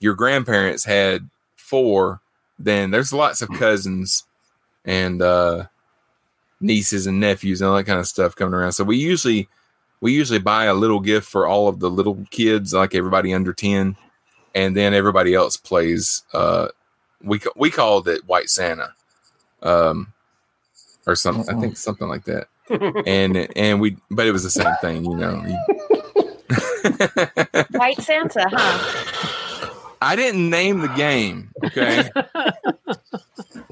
your 0.00 0.14
grandparents 0.14 0.84
had 0.84 1.30
four, 1.56 2.20
then 2.60 2.90
there's 2.90 3.12
lots 3.12 3.42
of 3.42 3.48
cousins 3.50 4.24
and 4.84 5.22
uh 5.22 5.64
nieces 6.60 7.06
and 7.06 7.18
nephews 7.18 7.60
and 7.60 7.70
all 7.70 7.76
that 7.76 7.84
kind 7.84 7.98
of 7.98 8.06
stuff 8.06 8.36
coming 8.36 8.54
around. 8.54 8.72
So 8.72 8.84
we 8.84 8.96
usually 8.96 9.48
we 10.00 10.12
usually 10.12 10.38
buy 10.38 10.64
a 10.66 10.74
little 10.74 11.00
gift 11.00 11.28
for 11.28 11.46
all 11.46 11.68
of 11.68 11.80
the 11.80 11.90
little 11.90 12.24
kids, 12.30 12.72
like 12.72 12.94
everybody 12.94 13.34
under 13.34 13.52
10, 13.52 13.96
and 14.54 14.76
then 14.76 14.94
everybody 14.94 15.34
else 15.34 15.56
plays 15.56 16.22
uh 16.32 16.68
we 17.22 17.40
we 17.56 17.70
called 17.70 18.08
it 18.08 18.26
White 18.26 18.48
Santa. 18.48 18.94
Um 19.62 20.12
or 21.06 21.16
something. 21.16 21.54
I 21.54 21.60
think 21.60 21.76
something 21.76 22.08
like 22.08 22.24
that. 22.24 22.48
and 23.06 23.48
and 23.56 23.80
we, 23.80 23.96
but 24.10 24.26
it 24.26 24.32
was 24.32 24.42
the 24.42 24.50
same 24.50 24.74
thing, 24.80 25.04
you 25.04 25.16
know. 25.16 25.42
White 27.72 28.00
Santa, 28.00 28.48
huh? 28.48 29.96
I 30.02 30.16
didn't 30.16 30.48
name 30.48 30.80
the 30.80 30.88
game. 30.88 31.49
Okay. 31.64 32.08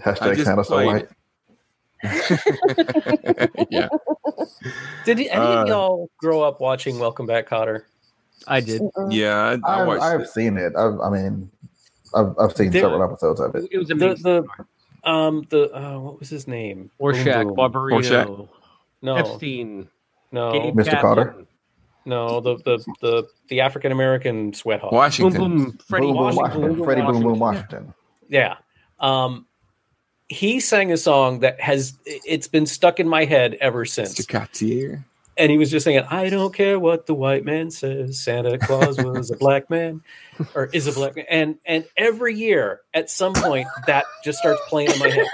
Hashtag 0.05 0.35
just 0.35 0.45
Santa 0.47 0.65
so 0.65 0.75
played 0.75 0.87
white. 0.87 1.09
yeah. 3.71 3.89
Did 5.05 5.19
any 5.19 5.31
Uh, 5.31 5.63
of 5.63 5.69
y'all 5.69 6.11
grow 6.19 6.43
up 6.43 6.61
watching 6.61 6.99
Welcome 6.99 7.27
Back, 7.27 7.49
Kotter? 7.49 7.83
I 8.47 8.61
did. 8.61 8.83
Yeah, 9.11 9.57
I, 9.65 9.71
I 9.71 9.83
I've, 9.83 10.01
I've 10.01 10.21
it. 10.23 10.29
seen 10.29 10.57
it. 10.57 10.75
I've, 10.77 11.01
I 11.01 11.11
mean, 11.11 11.51
I've, 12.15 12.35
I've 12.39 12.57
seen 12.57 12.71
There- 12.71 12.83
several 12.83 13.03
episodes 13.03 13.41
of 13.41 13.55
it. 13.57 13.69
It 13.71 13.79
was 13.79 13.89
The 13.89 13.95
amazing. 13.95 14.23
the 14.23 14.45
um 15.11 15.47
the 15.51 15.71
uh, 15.77 15.99
what 15.99 16.21
was 16.21 16.29
his 16.29 16.47
name? 16.47 16.91
Horshack 17.01 17.45
Boom 17.47 17.55
Boom. 17.55 17.73
Barbarino, 17.73 18.49
No, 19.03 19.17
Epstein, 19.17 19.89
no, 20.33 20.53
Gabe 20.53 20.75
Mr. 20.75 20.85
Kaplan. 20.91 21.01
Carter? 21.03 21.35
No. 22.09 22.41
The 22.41 22.57
the 22.57 22.85
the 23.01 23.29
the 23.49 23.61
African 23.61 23.93
American 23.93 24.53
sweat 24.53 24.81
hog. 24.81 24.93
Washington. 24.93 25.41
boom, 25.41 25.79
Freddie 25.87 26.07
Boom 26.07 26.17
Boom 26.17 26.25
Washington. 26.25 26.61
Washington. 26.63 26.85
Freddie 26.85 27.03
Boom 27.03 27.23
Boom 27.23 27.39
Washington. 27.39 27.95
Yeah. 28.29 28.57
Um, 28.99 29.47
he 30.29 30.61
sang 30.61 30.93
a 30.93 30.97
song 30.97 31.41
that 31.41 31.61
has 31.61 31.99
it's 32.05 32.49
been 32.49 32.67
stuck 32.67 33.01
in 33.01 33.09
my 33.09 33.25
head 33.25 33.57
ever 33.61 33.85
since. 33.85 34.19
Mr. 34.19 34.29
Cartier. 34.29 35.05
And 35.37 35.53
he 35.53 35.59
was 35.59 35.71
just 35.71 35.85
singing, 35.85 36.03
I 36.03 36.31
don't 36.31 36.53
care 36.53 36.81
what 36.81 37.07
the 37.07 37.15
white 37.15 37.45
man 37.45 37.71
says, 37.71 38.19
Santa 38.19 38.59
Claus 38.59 38.99
was 38.99 39.31
a 39.31 39.37
black 39.37 39.71
man 39.71 40.03
or 40.53 40.67
is 40.73 40.89
a 40.89 40.93
black 40.93 41.15
man. 41.15 41.27
And 41.31 41.59
and 41.65 41.85
every 41.97 42.35
year 42.35 42.81
at 42.93 43.09
some 43.09 43.35
point 43.35 43.69
that 43.87 44.05
just 44.25 44.39
starts 44.39 44.61
playing 44.69 44.91
in 44.91 44.99
my 44.99 45.11
head. 45.11 45.27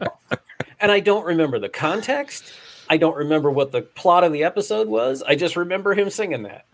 and 0.80 0.90
I 0.90 0.98
don't 0.98 1.24
remember 1.24 1.60
the 1.60 1.68
context. 1.68 2.52
I 2.92 2.98
don't 2.98 3.16
remember 3.16 3.50
what 3.50 3.72
the 3.72 3.80
plot 3.80 4.22
of 4.22 4.34
the 4.34 4.44
episode 4.44 4.86
was. 4.86 5.22
I 5.22 5.34
just 5.34 5.56
remember 5.56 5.94
him 5.94 6.10
singing 6.10 6.42
that. 6.42 6.66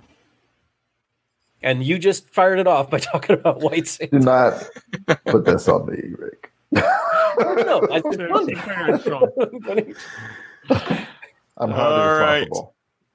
And 1.62 1.85
you 1.85 1.96
just 1.96 2.28
fired 2.28 2.59
it 2.59 2.66
off 2.66 2.90
by 2.90 2.98
talking 2.98 3.35
about 3.37 3.61
white 3.61 3.87
Santa. 3.87 4.18
Do 4.18 4.24
not 4.24 4.68
put 5.26 5.44
this 5.44 5.68
on 5.68 5.87
me, 5.87 6.14
Rick. 6.18 6.50
no, 6.72 7.87
I 7.92 8.00
just 8.00 8.18
funny. 8.35 9.94
I'm 11.57 11.70
All 11.70 11.76
hardly 11.76 12.20
right. 12.20 12.38
responsible. 12.40 12.74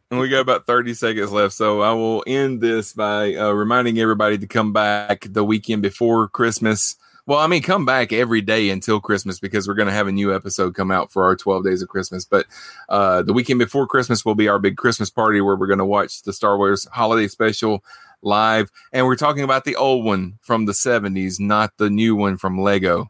And 0.10 0.22
we 0.22 0.30
got 0.30 0.40
about 0.40 0.66
30 0.66 0.94
seconds 0.94 1.34
left. 1.34 1.56
So 1.56 1.82
I 1.82 1.92
will 1.92 2.24
end 2.26 2.62
this 2.62 2.94
by 2.94 3.36
uh, 3.36 3.52
reminding 3.52 4.00
everybody 4.00 4.38
to 4.38 4.48
come 4.48 4.72
back 4.72 5.28
the 5.30 5.44
weekend 5.44 5.82
before 5.82 6.30
Christmas. 6.30 6.96
Well, 7.26 7.40
I 7.40 7.48
mean, 7.48 7.62
come 7.62 7.86
back 7.86 8.12
every 8.12 8.42
day 8.42 8.70
until 8.70 9.00
Christmas 9.00 9.40
because 9.40 9.66
we're 9.68 9.76
going 9.76 9.88
to 9.88 9.94
have 9.94 10.08
a 10.08 10.12
new 10.12 10.36
episode 10.36 10.76
come 10.76 10.92
out 10.92 11.10
for 11.12 11.24
our 11.24 11.36
12 11.38 11.64
days 11.64 11.82
of 11.82 11.88
Christmas. 11.88 12.26
But 12.26 12.46
uh, 12.90 13.22
the 13.22 13.32
weekend 13.32 13.60
before 13.60 13.88
Christmas 13.88 14.26
will 14.26 14.36
be 14.36 14.50
our 14.50 14.60
big 14.60 14.76
Christmas 14.76 15.10
party 15.10 15.40
where 15.40 15.56
we're 15.56 15.68
going 15.68 15.80
to 15.80 15.86
watch 15.86 16.24
the 16.24 16.34
Star 16.34 16.58
Wars 16.58 16.86
holiday 16.92 17.30
special 17.30 17.82
live. 18.22 18.70
And 18.92 19.06
we're 19.06 19.16
talking 19.16 19.44
about 19.44 19.64
the 19.64 19.78
old 19.78 20.04
one 20.04 20.38
from 20.42 20.66
the 20.66 20.74
70s, 20.74 21.40
not 21.40 21.72
the 21.78 21.90
new 21.90 22.14
one 22.16 22.36
from 22.36 22.60
Lego 22.60 23.10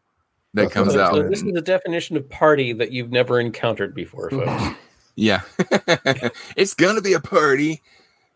that 0.54 0.70
comes 0.70 0.92
So, 0.92 1.00
out. 1.00 1.14
so 1.14 1.28
this 1.28 1.42
is 1.42 1.52
the 1.52 1.60
definition 1.60 2.16
of 2.16 2.30
party 2.30 2.72
that 2.72 2.92
you've 2.92 3.10
never 3.10 3.40
encountered 3.40 3.94
before, 3.94 4.30
folks. 4.30 4.76
Yeah. 5.16 5.42
it's 6.56 6.74
going 6.74 6.96
to 6.96 7.00
be 7.02 7.12
a 7.12 7.20
party. 7.20 7.80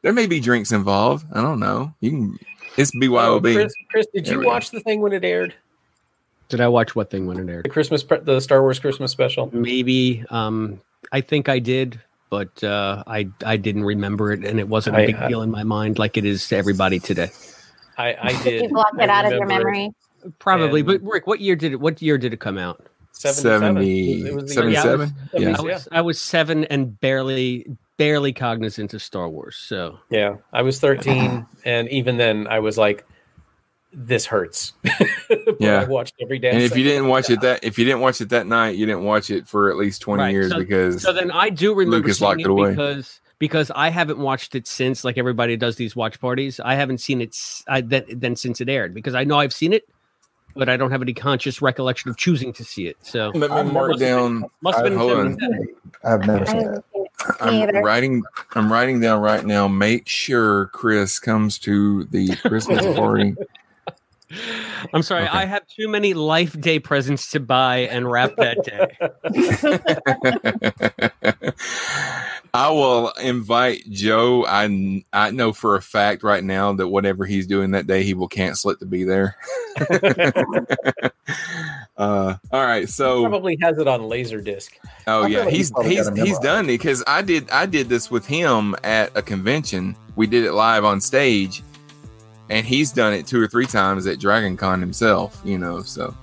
There 0.02 0.12
may 0.12 0.28
be 0.28 0.38
drinks 0.38 0.70
involved. 0.70 1.26
I 1.34 1.40
don't 1.42 1.58
know. 1.58 1.92
You 2.00 2.10
can. 2.10 2.38
It's 2.76 2.92
Oh, 2.94 3.00
BYOB. 3.00 3.52
Chris, 3.54 3.72
Chris, 3.90 4.06
did 4.14 4.24
There 4.26 4.34
you 4.34 4.38
we 4.38 4.44
go. 4.44 4.50
watch 4.50 4.70
the 4.70 4.78
thing 4.78 5.00
when 5.00 5.12
it 5.12 5.24
aired? 5.24 5.54
Did 6.48 6.60
I 6.60 6.68
watch 6.68 6.96
what 6.96 7.10
thing 7.10 7.26
when 7.26 7.38
it 7.38 7.50
aired? 7.52 7.64
The 7.64 7.68
Christmas, 7.70 8.02
pre- 8.02 8.20
the 8.20 8.40
Star 8.40 8.62
Wars 8.62 8.78
Christmas 8.78 9.12
special. 9.12 9.50
Maybe. 9.52 10.24
Um, 10.30 10.80
I 11.12 11.20
think 11.20 11.48
I 11.48 11.58
did, 11.58 12.00
but 12.30 12.62
uh, 12.64 13.02
I 13.06 13.28
I 13.44 13.56
didn't 13.56 13.84
remember 13.84 14.32
it, 14.32 14.44
and 14.44 14.58
it 14.58 14.68
wasn't 14.68 14.96
a 14.96 15.00
I- 15.00 15.06
big 15.06 15.16
I- 15.16 15.28
deal 15.28 15.42
in 15.42 15.50
my 15.50 15.62
mind 15.64 15.98
like 15.98 16.16
it 16.16 16.24
is 16.24 16.46
to 16.48 16.56
everybody 16.56 16.98
today. 16.98 17.30
I, 17.98 18.16
I 18.20 18.42
did. 18.42 18.62
You 18.62 18.68
blocked 18.70 19.00
it 19.00 19.10
I 19.10 19.18
out 19.18 19.24
of 19.26 19.32
your 19.32 19.40
remember 19.42 19.70
memory. 19.70 19.90
Probably, 20.38 20.80
And- 20.80 20.86
but 20.86 21.02
Rick, 21.02 21.26
what 21.26 21.40
year 21.40 21.56
did 21.56 21.72
it? 21.72 21.80
What 21.80 22.00
year 22.00 22.16
did 22.18 22.32
it 22.32 22.40
come 22.40 22.56
out? 22.58 22.86
77. 23.12 23.60
70 23.60 24.22
It 24.28 24.34
was 24.34 24.54
the 24.54 24.70
year- 24.70 24.80
77? 24.80 25.14
Yeah, 25.34 25.40
Yeah. 25.40 25.56
I 25.58 25.60
was 25.62 25.88
I 25.92 26.00
was 26.02 26.20
seven 26.20 26.64
and 26.66 26.98
barely 27.00 27.66
barely 27.96 28.32
cognizant 28.32 28.94
of 28.94 29.02
Star 29.02 29.28
Wars. 29.28 29.56
So 29.56 29.98
Yeah, 30.08 30.36
I 30.52 30.62
was 30.62 30.78
13, 30.78 31.44
and 31.64 31.88
even 31.88 32.16
then, 32.16 32.46
I 32.46 32.60
was 32.60 32.78
like, 32.78 33.04
"This 33.92 34.26
hurts." 34.26 34.72
But 35.46 35.56
Yeah. 35.60 35.82
I 35.82 35.84
watched 35.84 36.14
every 36.20 36.38
damn. 36.38 36.54
And 36.54 36.62
if 36.62 36.76
you 36.76 36.84
didn't 36.84 37.08
watch 37.08 37.28
it 37.30 37.40
that, 37.42 37.62
if 37.64 37.78
you 37.78 37.84
didn't 37.84 38.00
watch 38.00 38.20
it 38.20 38.30
that 38.30 38.46
night, 38.46 38.76
you 38.76 38.86
didn't 38.86 39.04
watch 39.04 39.30
it 39.30 39.46
for 39.46 39.70
at 39.70 39.76
least 39.76 40.00
twenty 40.02 40.22
Right, 40.22 40.32
years 40.32 40.52
so- 40.52 40.58
because 40.58 41.02
so 41.02 41.12
then 41.12 41.30
I 41.30 41.50
do 41.50 41.74
remember 41.74 41.98
Lucas 41.98 42.18
seeing 42.18 42.28
locked 42.28 42.40
it 42.40 42.44
it 42.46 42.50
away. 42.50 42.70
because 42.70 43.20
because 43.38 43.70
I 43.74 43.90
haven't 43.90 44.18
watched 44.18 44.54
it 44.54 44.66
since 44.66 45.04
like 45.04 45.16
everybody 45.18 45.56
does 45.56 45.76
these 45.76 45.94
watch 45.94 46.18
parties. 46.20 46.58
I 46.60 46.74
haven't 46.74 46.98
seen 46.98 47.20
it 47.20 47.28
s- 47.30 47.62
I, 47.68 47.82
then, 47.82 48.04
then 48.08 48.34
since 48.36 48.60
it 48.60 48.68
aired 48.68 48.94
because 48.94 49.14
I 49.14 49.22
know 49.24 49.38
I've 49.38 49.52
seen 49.52 49.72
it, 49.72 49.88
but 50.56 50.68
I 50.68 50.76
don't 50.76 50.90
have 50.90 51.02
any 51.02 51.12
conscious 51.14 51.62
recollection 51.62 52.10
of 52.10 52.16
choosing 52.16 52.52
to 52.54 52.64
see 52.64 52.88
it. 52.88 52.96
So 53.02 53.30
Let 53.34 53.50
me 53.66 53.72
mark 53.72 53.90
Must 53.90 54.00
have 54.00 54.08
down. 54.08 54.40
been- 54.40 54.50
must 54.62 54.78
have 54.78 54.84
been 54.86 54.96
hold 54.98 55.12
on. 55.12 55.38
77. 55.38 55.68
I've 56.04 56.26
never 56.26 56.40
I 56.40 56.44
seen 56.46 56.56
haven't 56.56 56.74
it. 56.78 56.84
seen 56.92 57.02
it. 57.02 57.04
Me 57.72 57.78
I'm 57.78 57.84
writing. 57.84 58.22
I'm 58.54 58.72
writing 58.72 59.00
down 59.00 59.20
right 59.20 59.44
now. 59.44 59.68
Make 59.68 60.08
sure 60.08 60.66
Chris 60.68 61.18
comes 61.20 61.58
to 61.60 62.04
the 62.06 62.34
Christmas 62.36 62.84
party. 62.96 63.36
I'm 64.92 65.02
sorry, 65.02 65.24
Okay. 65.24 65.32
I 65.32 65.44
have 65.46 65.66
too 65.66 65.88
many 65.88 66.14
Life 66.14 66.58
Day 66.60 66.78
presents 66.78 67.30
to 67.30 67.40
buy 67.40 67.78
and 67.78 68.10
wrap 68.10 68.36
that 68.36 68.62
day. 68.64 68.88
I 72.54 72.70
will 72.70 73.10
invite 73.22 73.84
Joe. 73.90 74.44
I 74.46 75.04
I 75.12 75.30
know 75.30 75.52
for 75.52 75.76
a 75.76 75.82
fact 75.82 76.22
right 76.22 76.42
now 76.42 76.72
that 76.74 76.88
whatever 76.88 77.24
he's 77.24 77.46
doing 77.46 77.72
that 77.72 77.86
day, 77.86 78.02
he 78.02 78.14
will 78.14 78.28
cancel 78.28 78.70
it 78.70 78.78
to 78.80 78.86
be 78.86 79.04
there. 79.04 79.36
uh, 81.96 82.34
all 82.50 82.64
right, 82.64 82.88
so 82.88 83.28
probably 83.28 83.58
has 83.62 83.78
it 83.78 83.86
on 83.86 84.00
Laserdisc. 84.00 84.70
Oh 85.06 85.24
I 85.24 85.26
yeah, 85.28 85.38
like 85.40 85.50
he's 85.50 85.68
he's 85.68 85.70
probably 85.70 85.94
he's 85.96 86.08
got 86.08 86.18
a 86.18 86.24
he's 86.24 86.38
done 86.38 86.64
it 86.64 86.68
because 86.68 87.04
I 87.06 87.22
did 87.22 87.50
I 87.50 87.66
did 87.66 87.88
this 87.88 88.10
with 88.10 88.26
him 88.26 88.74
at 88.82 89.16
a 89.16 89.22
convention. 89.22 89.94
We 90.16 90.26
did 90.26 90.44
it 90.44 90.52
live 90.52 90.84
on 90.84 91.00
stage, 91.00 91.62
and 92.50 92.66
he's 92.66 92.92
done 92.92 93.12
it 93.12 93.26
two 93.26 93.42
or 93.42 93.46
three 93.46 93.66
times 93.66 94.06
at 94.06 94.18
Dragon 94.18 94.56
Con 94.56 94.80
himself. 94.80 95.40
You 95.44 95.58
know, 95.58 95.82
so 95.82 96.14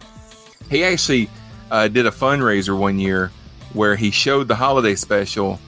he 0.69 0.83
actually 0.83 1.29
uh, 1.71 1.87
did 1.87 2.05
a 2.05 2.11
fundraiser 2.11 2.77
one 2.77 2.99
year 2.99 3.31
where 3.73 3.95
he 3.95 4.11
showed 4.11 4.47
the 4.47 4.55
holiday 4.55 4.95
special, 4.95 5.59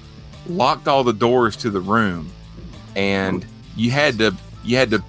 locked 0.47 0.87
all 0.87 1.03
the 1.03 1.13
doors 1.13 1.55
to 1.57 1.69
the 1.69 1.81
room, 1.81 2.31
and 2.95 3.45
you 3.75 3.91
had 3.91 4.17
to 4.19 4.35
you 4.63 4.77
had 4.77 4.89
to 4.91 5.03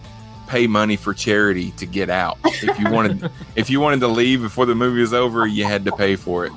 pay 0.48 0.66
money 0.66 0.96
for 0.96 1.12
charity 1.12 1.70
to 1.72 1.86
get 1.86 2.10
out. 2.10 2.38
If 2.44 2.78
you 2.78 2.90
wanted 2.90 3.30
if 3.56 3.70
you 3.70 3.80
wanted 3.80 4.00
to 4.00 4.08
leave 4.08 4.42
before 4.42 4.66
the 4.66 4.74
movie 4.74 5.00
was 5.00 5.14
over, 5.14 5.46
you 5.46 5.64
had 5.64 5.84
to 5.84 5.92
pay 5.92 6.16
for 6.16 6.46
it. 6.46 6.52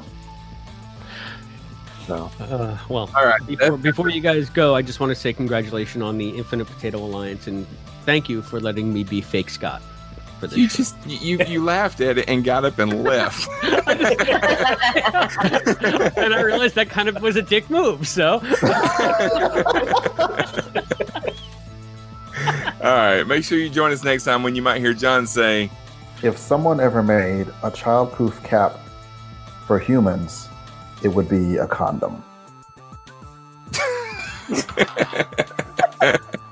So 2.07 2.31
Uh, 2.39 2.77
well, 2.89 3.09
all 3.15 3.25
right, 3.25 3.45
before, 3.45 3.77
before 3.77 4.09
you 4.09 4.21
guys 4.21 4.49
go, 4.49 4.75
I 4.75 4.81
just 4.81 4.99
want 4.99 5.11
to 5.11 5.15
say 5.15 5.33
congratulations 5.33 6.03
on 6.03 6.17
the 6.17 6.29
Infinite 6.29 6.65
Potato 6.65 6.97
Alliance 6.97 7.47
and 7.47 7.65
thank 8.05 8.29
you 8.29 8.41
for 8.41 8.59
letting 8.59 8.93
me 8.93 9.03
be 9.03 9.21
fake 9.21 9.49
Scott 9.49 9.81
for 10.41 10.47
this. 10.47 10.57
You 10.57 10.67
show. 10.67 10.77
just 10.77 10.95
you 11.05 11.37
you 11.47 11.63
laughed 11.63 12.01
at 12.01 12.17
it 12.17 12.27
and 12.27 12.43
got 12.43 12.65
up 12.65 12.79
and 12.79 13.03
left. 13.03 13.47
and 16.17 16.33
I 16.33 16.41
realized 16.41 16.75
that 16.75 16.89
kind 16.89 17.07
of 17.07 17.21
was 17.21 17.37
a 17.37 17.41
dick 17.41 17.69
move. 17.69 18.07
So 18.07 18.33
All 22.83 22.87
right, 22.87 23.23
make 23.23 23.43
sure 23.43 23.59
you 23.59 23.69
join 23.69 23.91
us 23.91 24.03
next 24.03 24.23
time 24.23 24.41
when 24.41 24.55
you 24.55 24.63
might 24.63 24.79
hear 24.79 24.93
John 24.93 25.27
say, 25.27 25.69
If 26.23 26.37
someone 26.37 26.79
ever 26.79 27.03
made 27.03 27.47
a 27.61 27.69
childproof 27.69 28.43
cap 28.43 28.79
for 29.67 29.77
humans, 29.77 30.49
it 31.03 31.09
would 31.09 31.29
be 31.29 31.57
a 31.57 31.67
condom. 31.67 32.23